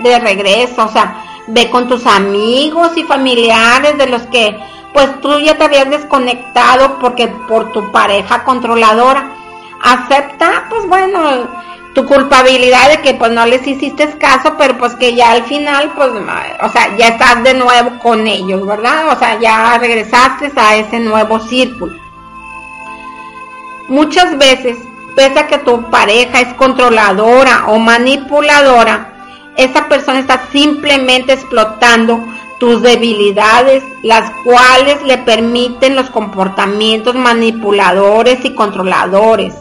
de 0.00 0.18
regreso, 0.18 0.84
o 0.84 0.88
sea, 0.88 1.24
ve 1.48 1.70
con 1.70 1.88
tus 1.88 2.06
amigos 2.06 2.96
y 2.96 3.02
familiares 3.04 3.98
de 3.98 4.06
los 4.06 4.22
que 4.22 4.58
pues 4.92 5.20
tú 5.20 5.38
ya 5.38 5.56
te 5.56 5.64
habías 5.64 5.90
desconectado 5.90 6.98
porque 6.98 7.28
por 7.28 7.72
tu 7.72 7.90
pareja 7.92 8.44
controladora. 8.44 9.32
Acepta, 9.80 10.66
pues 10.68 10.86
bueno, 10.88 11.48
tu 11.98 12.06
culpabilidad 12.06 12.90
de 12.90 12.98
que 12.98 13.14
pues 13.14 13.32
no 13.32 13.44
les 13.44 13.66
hiciste 13.66 14.08
caso, 14.18 14.54
pero 14.56 14.78
pues 14.78 14.94
que 14.94 15.16
ya 15.16 15.32
al 15.32 15.42
final, 15.42 15.90
pues, 15.96 16.10
o 16.10 16.68
sea, 16.68 16.96
ya 16.96 17.08
estás 17.08 17.42
de 17.42 17.54
nuevo 17.54 17.98
con 17.98 18.24
ellos, 18.24 18.64
¿verdad? 18.64 19.08
O 19.08 19.18
sea, 19.18 19.40
ya 19.40 19.76
regresaste 19.78 20.52
a 20.54 20.76
ese 20.76 21.00
nuevo 21.00 21.40
círculo. 21.40 21.98
Muchas 23.88 24.38
veces, 24.38 24.78
pese 25.16 25.40
a 25.40 25.48
que 25.48 25.58
tu 25.58 25.90
pareja 25.90 26.38
es 26.40 26.54
controladora 26.54 27.64
o 27.66 27.80
manipuladora, 27.80 29.14
esa 29.56 29.88
persona 29.88 30.20
está 30.20 30.44
simplemente 30.52 31.32
explotando 31.32 32.24
tus 32.60 32.80
debilidades, 32.80 33.82
las 34.04 34.30
cuales 34.44 35.02
le 35.02 35.18
permiten 35.18 35.96
los 35.96 36.10
comportamientos 36.10 37.16
manipuladores 37.16 38.44
y 38.44 38.54
controladores. 38.54 39.56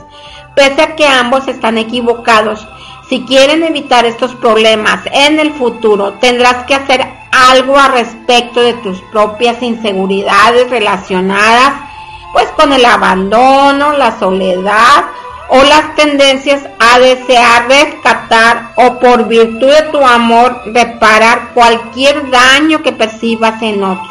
Pese 0.58 0.82
a 0.82 0.96
que 0.96 1.08
ambos 1.08 1.48
están 1.48 1.78
equivocados, 1.78 2.68
si 3.08 3.22
quieren 3.26 3.62
evitar 3.62 4.08
estos 4.08 4.34
problemas 4.34 5.02
en 5.12 5.40
el 5.40 5.54
futuro, 5.54 6.14
tendrás 6.14 6.66
que 6.66 6.74
hacer 6.74 7.06
algo 7.32 7.78
al 7.78 7.92
respecto 7.92 8.62
de 8.62 8.74
tus 8.74 9.00
propias 9.12 9.62
inseguridades 9.62 10.68
relacionadas 10.72 11.74
pues 12.34 12.48
con 12.58 12.74
el 12.74 12.84
abandono, 12.86 13.94
la 13.94 14.18
soledad 14.18 15.06
o 15.50 15.58
las 15.62 15.96
tendencias 15.96 16.64
a 16.80 16.98
desear 16.98 17.68
rescatar 17.68 18.72
o 18.78 18.98
por 19.00 19.28
virtud 19.28 19.70
de 19.70 19.84
tu 19.92 20.04
amor 20.04 20.64
reparar 20.66 21.50
cualquier 21.54 22.32
daño 22.32 22.82
que 22.82 22.94
percibas 22.94 23.62
en 23.62 23.84
otros. 23.84 24.10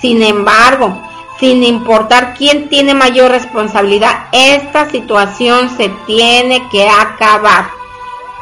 Sin 0.00 0.24
embargo, 0.24 1.07
sin 1.38 1.62
importar 1.62 2.34
quién 2.34 2.68
tiene 2.68 2.94
mayor 2.94 3.30
responsabilidad, 3.30 4.26
esta 4.32 4.90
situación 4.90 5.70
se 5.76 5.88
tiene 6.06 6.68
que 6.68 6.88
acabar. 6.88 7.70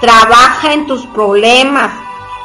Trabaja 0.00 0.72
en 0.72 0.86
tus 0.86 1.06
problemas, 1.06 1.92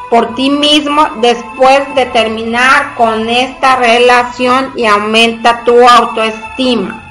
por 0.10 0.36
ti 0.36 0.50
mismo 0.50 1.08
después 1.22 1.96
de 1.96 2.06
terminar 2.08 2.96
con 2.96 3.30
esta 3.30 3.78
relación 3.78 4.74
y 4.76 4.86
aumenta 4.86 5.64
tu 5.64 5.88
autoestima. 5.88 7.02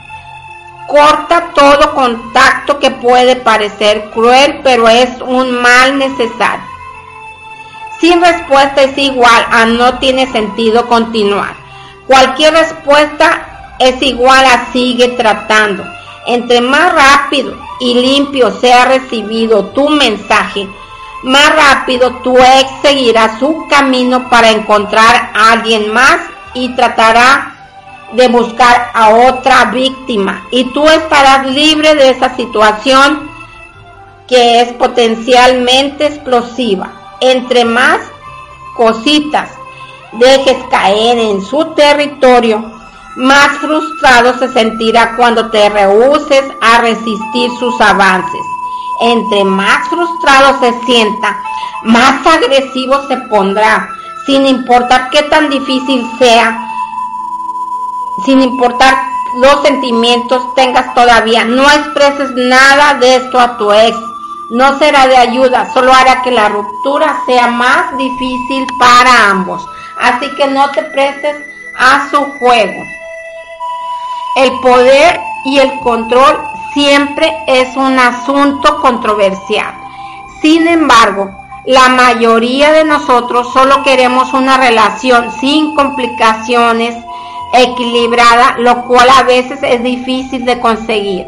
Corta 0.86 1.52
todo 1.54 1.94
contacto 1.94 2.78
que 2.78 2.90
puede 2.90 3.36
parecer 3.36 4.10
cruel, 4.10 4.60
pero 4.62 4.86
es 4.88 5.08
un 5.22 5.62
mal 5.62 5.96
necesario. 5.96 6.64
Sin 8.00 8.20
respuesta 8.20 8.82
es 8.82 8.98
igual 8.98 9.46
a 9.50 9.64
no 9.64 9.98
tiene 9.98 10.30
sentido 10.30 10.86
continuar. 10.86 11.59
Cualquier 12.10 12.54
respuesta 12.54 13.76
es 13.78 14.02
igual 14.02 14.44
a 14.44 14.72
sigue 14.72 15.10
tratando. 15.10 15.84
Entre 16.26 16.60
más 16.60 16.92
rápido 16.92 17.56
y 17.78 17.94
limpio 17.94 18.50
sea 18.50 18.86
recibido 18.86 19.66
tu 19.66 19.88
mensaje, 19.90 20.68
más 21.22 21.54
rápido 21.54 22.10
tu 22.24 22.36
ex 22.36 22.68
seguirá 22.82 23.38
su 23.38 23.64
camino 23.68 24.28
para 24.28 24.50
encontrar 24.50 25.30
a 25.32 25.52
alguien 25.52 25.92
más 25.92 26.18
y 26.52 26.70
tratará 26.70 27.54
de 28.14 28.26
buscar 28.26 28.90
a 28.92 29.10
otra 29.10 29.66
víctima 29.66 30.48
y 30.50 30.64
tú 30.72 30.88
estarás 30.88 31.46
libre 31.46 31.94
de 31.94 32.10
esa 32.10 32.34
situación 32.34 33.30
que 34.26 34.62
es 34.62 34.72
potencialmente 34.72 36.06
explosiva. 36.06 36.90
Entre 37.20 37.64
más 37.64 38.00
cositas 38.76 39.59
dejes 40.12 40.56
caer 40.70 41.18
en 41.18 41.42
su 41.42 41.64
territorio, 41.74 42.72
más 43.16 43.58
frustrado 43.58 44.38
se 44.38 44.52
sentirá 44.52 45.16
cuando 45.16 45.50
te 45.50 45.68
rehuses 45.68 46.44
a 46.60 46.80
resistir 46.80 47.50
sus 47.58 47.80
avances. 47.80 48.40
Entre 49.00 49.44
más 49.44 49.88
frustrado 49.88 50.60
se 50.60 50.72
sienta, 50.84 51.36
más 51.82 52.26
agresivo 52.26 53.06
se 53.08 53.16
pondrá, 53.28 53.88
sin 54.26 54.46
importar 54.46 55.10
qué 55.10 55.22
tan 55.24 55.48
difícil 55.48 56.06
sea, 56.18 56.66
sin 58.24 58.42
importar 58.42 58.96
los 59.36 59.62
sentimientos 59.62 60.54
tengas 60.54 60.92
todavía. 60.94 61.44
No 61.44 61.62
expreses 61.70 62.32
nada 62.34 62.94
de 62.94 63.16
esto 63.16 63.38
a 63.38 63.56
tu 63.56 63.72
ex. 63.72 63.96
No 64.50 64.78
será 64.78 65.06
de 65.06 65.16
ayuda, 65.16 65.72
solo 65.72 65.92
hará 65.92 66.22
que 66.22 66.32
la 66.32 66.48
ruptura 66.48 67.22
sea 67.24 67.46
más 67.46 67.96
difícil 67.96 68.66
para 68.78 69.30
ambos. 69.30 69.64
Así 70.00 70.34
que 70.36 70.46
no 70.46 70.70
te 70.70 70.82
prestes 70.82 71.36
a 71.78 72.08
su 72.10 72.24
juego. 72.38 72.82
El 74.36 74.52
poder 74.60 75.20
y 75.44 75.58
el 75.58 75.78
control 75.80 76.38
siempre 76.72 77.32
es 77.46 77.76
un 77.76 77.98
asunto 77.98 78.80
controversial. 78.80 79.74
Sin 80.40 80.66
embargo, 80.68 81.30
la 81.66 81.88
mayoría 81.90 82.72
de 82.72 82.84
nosotros 82.84 83.52
solo 83.52 83.82
queremos 83.82 84.32
una 84.32 84.56
relación 84.56 85.30
sin 85.32 85.74
complicaciones, 85.74 86.96
equilibrada, 87.52 88.56
lo 88.58 88.84
cual 88.86 89.08
a 89.10 89.24
veces 89.24 89.58
es 89.62 89.82
difícil 89.82 90.44
de 90.44 90.58
conseguir. 90.60 91.26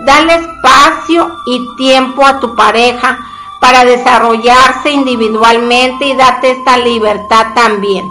Dale 0.00 0.34
espacio 0.34 1.36
y 1.46 1.76
tiempo 1.76 2.26
a 2.26 2.40
tu 2.40 2.54
pareja 2.54 3.18
para 3.60 3.84
desarrollarse 3.84 4.90
individualmente 4.90 6.06
y 6.06 6.16
date 6.16 6.52
esta 6.52 6.78
libertad 6.78 7.48
también. 7.54 8.10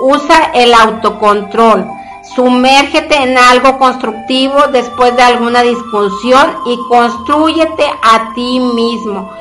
Usa 0.00 0.50
el 0.54 0.72
autocontrol 0.74 1.86
Sumérgete 2.34 3.16
en 3.16 3.36
algo 3.36 3.76
constructivo 3.78 4.68
después 4.68 5.16
de 5.16 5.22
alguna 5.22 5.62
discusión 5.62 6.58
y 6.64 6.78
construyete 6.88 7.84
a 8.02 8.32
ti 8.34 8.60
mismo. 8.60 9.32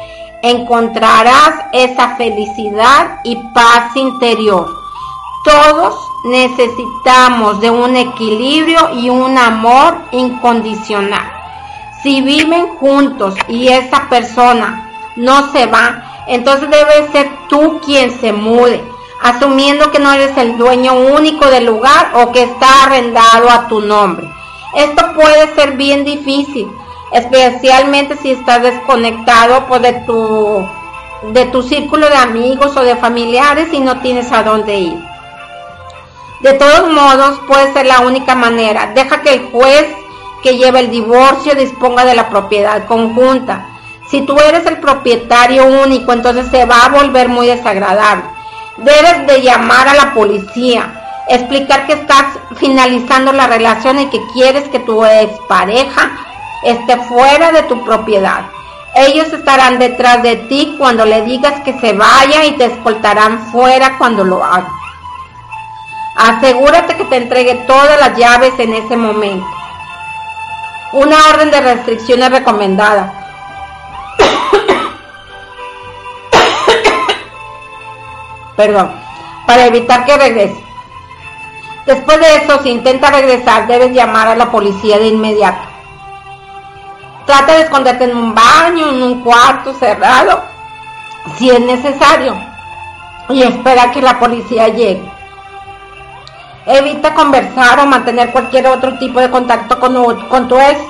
Encontrarás 0.42 1.66
esa 1.72 2.16
felicidad 2.16 3.20
y 3.24 3.36
paz 3.54 3.96
interior. 3.96 4.68
Todos 5.44 5.94
necesitamos 6.26 7.62
de 7.62 7.70
un 7.70 7.96
equilibrio 7.96 8.90
y 8.96 9.10
un 9.10 9.38
amor 9.38 9.96
incondicional. 10.12 11.32
Si 12.02 12.22
viven 12.22 12.70
juntos 12.78 13.36
y 13.48 13.68
esa 13.68 14.10
persona 14.10 14.89
no 15.20 15.52
se 15.52 15.66
va, 15.68 16.26
entonces 16.28 16.70
debe 16.70 17.12
ser 17.12 17.30
tú 17.48 17.80
quien 17.86 18.12
se 18.20 18.34
mude 18.34 18.84
asumiendo 19.22 19.92
que 19.92 20.00
no 20.00 20.12
eres 20.14 20.38
el 20.38 20.58
dueño 20.58 20.94
único 20.94 21.46
del 21.48 21.66
lugar 21.66 22.12
o 22.14 22.32
que 22.32 22.44
está 22.44 22.84
arrendado 22.84 23.50
a 23.50 23.68
tu 23.68 23.82
nombre. 23.82 24.28
Esto 24.76 25.14
puede 25.14 25.54
ser 25.56 25.74
bien 25.74 26.06
difícil, 26.06 26.72
especialmente 27.12 28.16
si 28.18 28.32
estás 28.32 28.62
desconectado 28.62 29.66
pues, 29.68 29.82
de, 29.82 29.94
tu, 30.06 30.66
de 31.34 31.46
tu 31.46 31.64
círculo 31.64 32.08
de 32.08 32.16
amigos 32.16 32.76
o 32.78 32.82
de 32.82 32.96
familiares 32.96 33.70
y 33.74 33.80
no 33.80 34.00
tienes 34.00 34.32
a 34.32 34.44
dónde 34.44 34.80
ir. 34.80 35.00
De 36.42 36.54
todos 36.54 36.90
modos, 36.90 37.40
puede 37.48 37.74
ser 37.74 37.86
la 37.86 38.00
única 38.00 38.34
manera. 38.36 38.94
Deja 38.96 39.22
que 39.22 39.34
el 39.34 39.52
juez 39.52 39.88
que 40.42 40.56
lleva 40.56 40.80
el 40.80 40.90
divorcio 40.90 41.54
disponga 41.54 42.06
de 42.06 42.16
la 42.16 42.30
propiedad 42.30 42.86
conjunta. 42.86 43.66
Si 44.10 44.22
tú 44.22 44.38
eres 44.40 44.66
el 44.66 44.80
propietario 44.80 45.66
único, 45.66 46.14
entonces 46.14 46.48
se 46.50 46.66
va 46.66 46.86
a 46.86 46.90
volver 46.90 47.30
muy 47.30 47.48
desagradable 47.48 48.24
Debes 48.84 49.28
de 49.28 49.42
llamar 49.42 49.90
a 49.90 49.94
la 49.94 50.14
policía, 50.14 51.26
explicar 51.28 51.86
que 51.86 51.94
estás 51.94 52.26
finalizando 52.56 53.34
la 53.34 53.48
relación 53.48 54.00
y 54.00 54.06
que 54.06 54.22
quieres 54.34 54.70
que 54.70 54.80
tu 54.80 55.04
expareja 55.04 56.12
esté 56.64 56.96
fuera 56.96 57.52
de 57.52 57.64
tu 57.64 57.84
propiedad. 57.84 58.46
Ellos 58.96 59.34
estarán 59.34 59.80
detrás 59.80 60.24
de 60.24 60.38
ti 60.38 60.76
cuando 60.78 61.06
le 61.06 61.24
digas 61.24 61.62
que 61.66 61.78
se 61.80 61.92
vaya 61.92 62.46
y 62.46 62.54
te 62.54 62.66
escoltarán 62.66 63.52
fuera 63.52 63.98
cuando 63.98 64.24
lo 64.24 64.44
haga. 64.44 64.72
Asegúrate 66.16 66.96
que 66.96 67.06
te 67.06 67.18
entregue 67.18 67.56
todas 67.68 68.00
las 68.00 68.18
llaves 68.18 68.54
en 68.60 68.74
ese 68.74 68.96
momento. 68.96 69.46
Una 70.94 71.18
orden 71.34 71.52
de 71.52 71.62
restricción 71.62 72.24
es 72.24 72.32
recomendada. 72.32 73.29
Perdón, 78.60 78.92
para 79.48 79.68
evitar 79.68 80.04
que 80.04 80.18
regrese. 80.18 80.64
Después 81.86 82.20
de 82.20 82.36
eso, 82.36 82.62
si 82.62 82.72
intenta 82.72 83.10
regresar, 83.10 83.68
debes 83.68 83.94
llamar 83.94 84.28
a 84.28 84.36
la 84.36 84.52
policía 84.52 85.00
de 85.00 85.08
inmediato. 85.08 85.66
Trata 87.26 87.54
de 87.54 87.62
esconderte 87.62 88.04
en 88.04 88.18
un 88.18 88.36
baño, 88.36 88.90
en 88.90 89.02
un 89.02 89.24
cuarto 89.24 89.74
cerrado, 89.76 90.44
si 91.38 91.50
es 91.50 91.62
necesario, 91.62 92.36
y 93.30 93.44
espera 93.44 93.92
que 93.92 94.02
la 94.02 94.20
policía 94.20 94.68
llegue. 94.68 95.10
Evita 96.66 97.14
conversar 97.14 97.80
o 97.80 97.86
mantener 97.86 98.32
cualquier 98.32 98.68
otro 98.68 98.98
tipo 99.00 99.22
de 99.22 99.32
contacto 99.32 99.80
con, 99.80 100.28
con 100.28 100.48
tu 100.50 100.60
ex. 100.60 100.82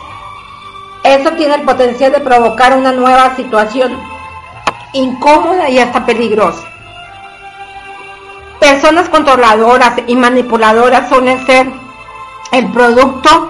Eso 1.03 1.31
tiene 1.31 1.55
el 1.55 1.61
potencial 1.63 2.11
de 2.11 2.19
provocar 2.19 2.77
una 2.77 2.91
nueva 2.91 3.35
situación 3.35 3.97
incómoda 4.93 5.69
y 5.69 5.79
hasta 5.79 6.05
peligrosa. 6.05 6.67
Personas 8.59 9.07
controladoras 9.09 9.93
y 10.07 10.15
manipuladoras 10.15 11.07
suelen 11.07 11.45
ser 11.45 11.71
el 12.51 12.71
producto 12.71 13.49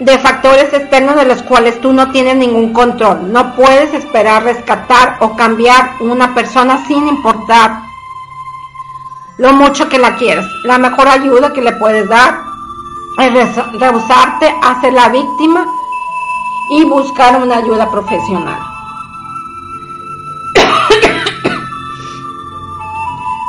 de 0.00 0.18
factores 0.18 0.72
externos 0.74 1.16
de 1.16 1.24
los 1.24 1.42
cuales 1.42 1.80
tú 1.80 1.92
no 1.92 2.10
tienes 2.10 2.36
ningún 2.36 2.72
control. 2.72 3.32
No 3.32 3.54
puedes 3.54 3.94
esperar 3.94 4.42
rescatar 4.42 5.16
o 5.20 5.36
cambiar 5.36 5.92
una 6.00 6.34
persona 6.34 6.84
sin 6.86 7.06
importar 7.06 7.82
lo 9.38 9.52
mucho 9.52 9.88
que 9.88 9.98
la 9.98 10.16
quieras. 10.16 10.46
La 10.64 10.78
mejor 10.78 11.08
ayuda 11.08 11.52
que 11.52 11.62
le 11.62 11.72
puedes 11.72 12.08
dar 12.08 12.45
rehusarte 13.16 14.54
a 14.62 14.80
ser 14.80 14.92
la 14.92 15.08
víctima 15.08 15.66
y 16.70 16.84
buscar 16.84 17.40
una 17.42 17.56
ayuda 17.58 17.90
profesional. 17.90 18.58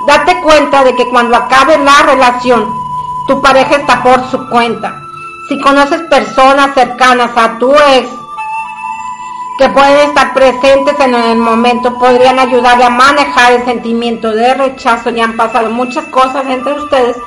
Date 0.08 0.42
cuenta 0.42 0.84
de 0.84 0.96
que 0.96 1.10
cuando 1.10 1.36
acabe 1.36 1.78
la 1.80 2.04
relación, 2.04 2.74
tu 3.28 3.42
pareja 3.42 3.76
está 3.76 4.02
por 4.04 4.26
su 4.30 4.48
cuenta. 4.50 5.02
Si 5.50 5.60
conoces 5.60 6.02
personas 6.04 6.74
cercanas 6.74 7.32
a 7.36 7.58
tu 7.58 7.74
ex 7.74 8.10
que 9.58 9.70
pueden 9.70 10.10
estar 10.10 10.34
presentes 10.34 11.00
en 11.00 11.16
el 11.16 11.38
momento, 11.38 11.98
podrían 11.98 12.38
ayudarle 12.38 12.84
a 12.86 12.90
manejar 12.90 13.54
el 13.54 13.66
sentimiento 13.66 14.32
de 14.32 14.54
rechazo. 14.54 15.10
Ya 15.10 15.24
han 15.26 15.36
pasado 15.36 15.70
muchas 15.72 16.06
cosas 16.06 16.46
entre 16.48 16.74
ustedes. 16.74 17.18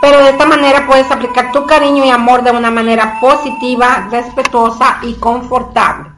Pero 0.00 0.18
de 0.18 0.30
esta 0.30 0.46
manera 0.46 0.86
puedes 0.86 1.10
aplicar 1.10 1.52
tu 1.52 1.66
cariño 1.66 2.04
y 2.04 2.10
amor 2.10 2.42
de 2.42 2.50
una 2.50 2.70
manera 2.70 3.18
positiva, 3.20 4.08
respetuosa 4.10 4.98
y 5.02 5.14
confortable. 5.14 6.10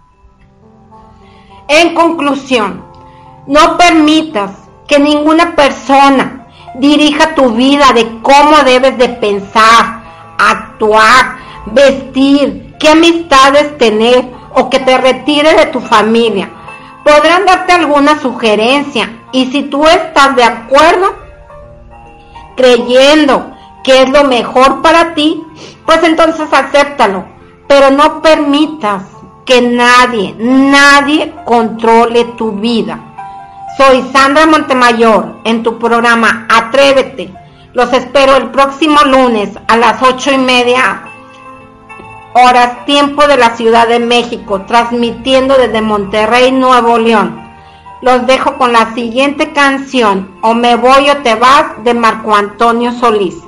En 1.69 1.95
conclusión, 1.95 2.85
no 3.47 3.77
permitas 3.77 4.53
que 4.87 4.99
ninguna 4.99 5.55
persona 5.55 6.47
dirija 6.75 7.35
tu 7.35 7.51
vida 7.51 7.93
de 7.95 8.21
cómo 8.23 8.57
debes 8.65 8.97
de 8.99 9.09
pensar, 9.09 10.03
actuar, 10.39 11.37
vestir, 11.67 12.77
qué 12.79 12.91
amistades 12.91 13.77
tener 13.79 14.25
o 14.55 14.71
que 14.71 14.79
te 14.79 14.97
retire 14.99 15.55
de 15.55 15.67
tu 15.67 15.81
familia. 15.81 16.51
podrán 17.05 17.47
darte 17.47 17.73
alguna 17.73 18.19
sugerencia 18.19 19.09
y 19.33 19.47
si 19.47 19.63
tú 19.63 19.87
estás 19.87 20.37
de 20.37 20.45
acuerdo, 20.45 21.17
creyendo 22.55 23.58
que 23.89 24.03
es 24.03 24.11
lo 24.11 24.25
mejor 24.25 24.83
para 24.83 25.15
ti, 25.15 25.43
pues 25.87 26.03
entonces 26.03 26.53
acéptalo, 26.53 27.25
pero 27.67 27.91
no 27.91 28.21
permitas 28.21 29.03
que 29.47 29.63
nadie, 29.63 30.35
nadie 30.39 31.35
controle 31.47 32.27
tu 32.37 32.53
vida. 32.53 33.01
Soy 33.79 34.03
Sandra 34.13 34.45
Montemayor 34.45 35.39
en 35.45 35.63
tu 35.63 35.79
programa 35.79 36.47
Atrévete. 36.51 37.33
Los 37.73 37.91
espero 37.95 38.37
el 38.37 38.51
próximo 38.51 39.01
lunes 39.05 39.59
a 39.67 39.79
las 39.79 40.03
ocho 40.03 40.33
y 40.33 40.37
media 40.37 41.05
horas 42.35 42.85
tiempo 42.85 43.27
de 43.27 43.39
la 43.39 43.57
Ciudad 43.57 43.89
de 43.89 44.01
México, 44.01 44.67
transmitiendo 44.67 45.57
desde 45.57 45.81
Monterrey, 45.81 46.53
Nuevo 46.53 46.99
León. 46.99 47.41
Los 48.03 48.27
dejo 48.27 48.59
con 48.59 48.75
la 48.75 48.93
siguiente 48.95 49.55
canción, 49.55 50.37
O 50.43 50.53
me 50.53 50.77
voy 50.77 51.09
o 51.09 51.17
te 51.23 51.37
vas, 51.37 51.83
de 51.85 51.95
Marco 51.95 52.35
Antonio 52.35 52.93
Solís. 52.93 53.48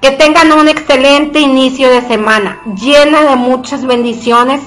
Que 0.00 0.10
tengan 0.12 0.52
un 0.52 0.68
excelente 0.68 1.40
inicio 1.40 1.90
de 1.90 2.02
semana, 2.02 2.60
llena 2.74 3.22
de 3.22 3.36
muchas 3.36 3.84
bendiciones 3.84 4.62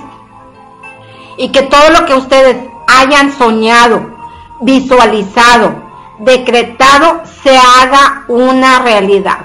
y 1.38 1.50
que 1.50 1.64
todo 1.64 1.90
lo 1.90 2.06
que 2.06 2.14
ustedes 2.14 2.58
hayan 2.88 3.36
soñado, 3.36 4.16
visualizado, 4.62 5.74
decretado, 6.20 7.22
se 7.44 7.58
haga 7.58 8.26
una 8.28 8.80
realidad. 8.80 9.40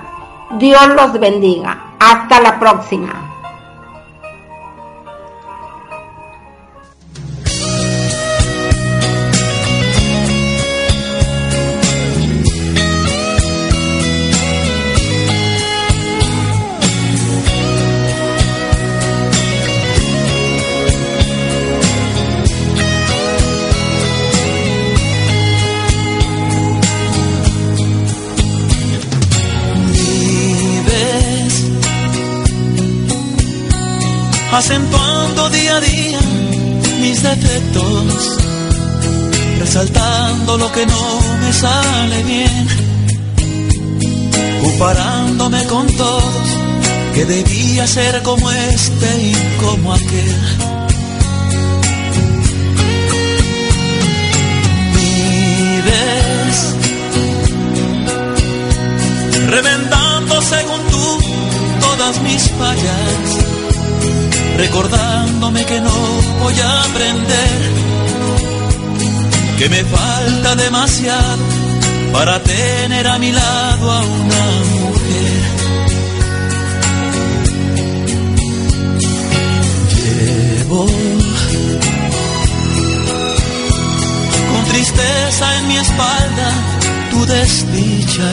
Dios 0.58 0.88
los 0.88 1.12
bendiga. 1.18 1.84
Hasta 1.98 2.40
la 2.40 2.58
próxima. 2.58 3.37
Acentuando 34.58 35.50
día 35.50 35.76
a 35.76 35.80
día 35.80 36.18
mis 37.00 37.22
defectos, 37.22 38.38
resaltando 39.60 40.58
lo 40.58 40.72
que 40.72 40.84
no 40.84 41.20
me 41.40 41.52
sale 41.52 42.22
bien, 42.24 42.66
comparándome 44.60 45.64
con 45.66 45.86
todos, 45.96 46.48
que 47.14 47.24
debía 47.24 47.86
ser 47.86 48.20
como 48.24 48.50
este 48.50 49.08
y 49.30 49.32
como 49.62 49.94
aquel. 49.94 50.36
Vives 54.96 56.58
reventando 59.46 60.42
según 60.42 60.80
tú 60.90 61.18
todas 61.80 62.20
mis 62.22 62.42
fallas 62.58 63.57
recordándome 64.58 65.64
que 65.64 65.80
no 65.80 65.96
voy 66.40 66.54
a 66.60 66.82
aprender, 66.82 67.60
que 69.56 69.68
me 69.68 69.84
falta 69.84 70.56
demasiado 70.56 71.44
para 72.12 72.42
tener 72.42 73.06
a 73.06 73.18
mi 73.18 73.30
lado 73.30 73.92
a 73.92 74.00
una 74.00 74.44
mujer. 74.74 75.42
Llevo 79.94 80.86
con 84.50 84.64
tristeza 84.72 85.58
en 85.58 85.68
mi 85.68 85.76
espalda 85.76 86.50
tu 87.10 87.24
desdicha 87.26 88.30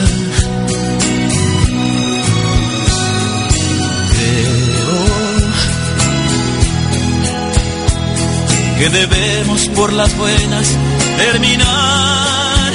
que 8.78 8.88
debemos 8.88 9.68
por 9.68 9.92
las 9.92 10.16
buenas 10.16 10.76
terminar. 11.16 12.72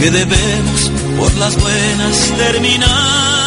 Que 0.00 0.10
debemos 0.10 0.90
por 1.18 1.34
las 1.36 1.60
buenas 1.60 2.32
terminar. 2.38 3.39